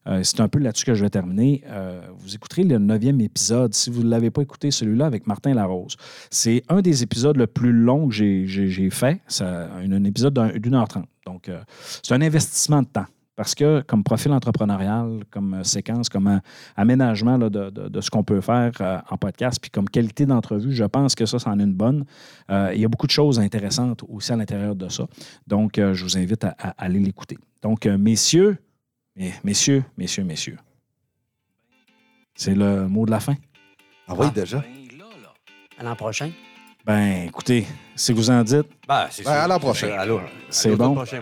[0.07, 1.63] euh, c'est un peu là-dessus que je vais terminer.
[1.67, 5.53] Euh, vous écouterez le neuvième épisode, si vous ne l'avez pas écouté, celui-là avec Martin
[5.53, 5.95] Larose.
[6.31, 9.21] C'est un des épisodes le plus long que j'ai- fait.
[9.27, 11.07] C'est un, épisode d'un- d'une heure trente.
[11.25, 11.61] Donc, euh,
[12.01, 13.05] c'est un investissement de temps.
[13.35, 16.41] Parce que comme profil entrepreneurial, comme séquence, comme
[16.75, 18.71] aménagement de, ce qu'on peut faire
[19.09, 22.03] en podcast, puis comme qualité d'entrevue, je pense que ça, c'en est une bonne.
[22.49, 25.05] Il y a beaucoup de choses intéressantes aussi à l'intérieur de ça.
[25.47, 27.37] Donc, je vous invite à, aller l'écouter.
[27.61, 28.57] Donc, messieurs,
[29.17, 30.57] eh, messieurs, messieurs, messieurs,
[32.35, 33.35] c'est le mot de la fin?
[34.07, 34.63] Ah oui, déjà.
[35.77, 36.31] À l'an prochain.
[36.85, 37.65] Ben, écoutez,
[37.99, 39.41] si vous en dites, Ben, c'est Ben, sûr.
[39.41, 39.89] à l'an prochain.
[39.99, 40.19] Allô.
[40.49, 40.95] C'est bon.
[40.95, 41.19] prochain.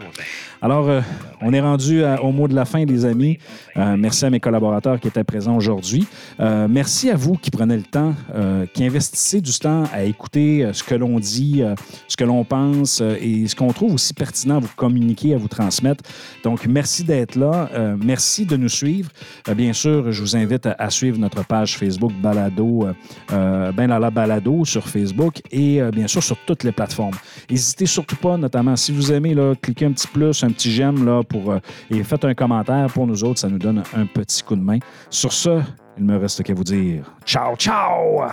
[0.62, 1.02] Alors, euh,
[1.42, 3.38] on est rendu à- au mot de la fin, les amis.
[3.76, 6.08] Euh, merci à mes collaborateurs qui étaient présents aujourd'hui.
[6.40, 10.64] Euh, merci à vous qui prenez le temps, euh, qui investissez du temps à écouter
[10.64, 11.76] euh, ce que l'on dit, euh,
[12.08, 15.38] ce que l'on pense euh, et ce qu'on trouve aussi pertinent à vous communiquer, à
[15.38, 16.04] vous transmettre.
[16.46, 17.70] Donc, merci d'être là.
[17.74, 19.10] Euh, merci de nous suivre.
[19.50, 22.94] Euh, bien sûr, je vous invite à, à suivre notre page Facebook Balado, euh,
[23.34, 27.16] euh, Ben Lala Balado sur Facebook et euh, bien sûr sur toutes les plateformes.
[27.50, 31.06] N'hésitez surtout pas, notamment si vous aimez, là, cliquez un petit plus, un petit j'aime
[31.06, 31.60] là, pour, euh,
[31.90, 33.40] et faites un commentaire pour nous autres.
[33.40, 34.80] Ça nous donne un petit coup de main.
[35.10, 35.62] Sur ce,
[35.98, 38.28] il me reste qu'à vous dire ciao, ciao!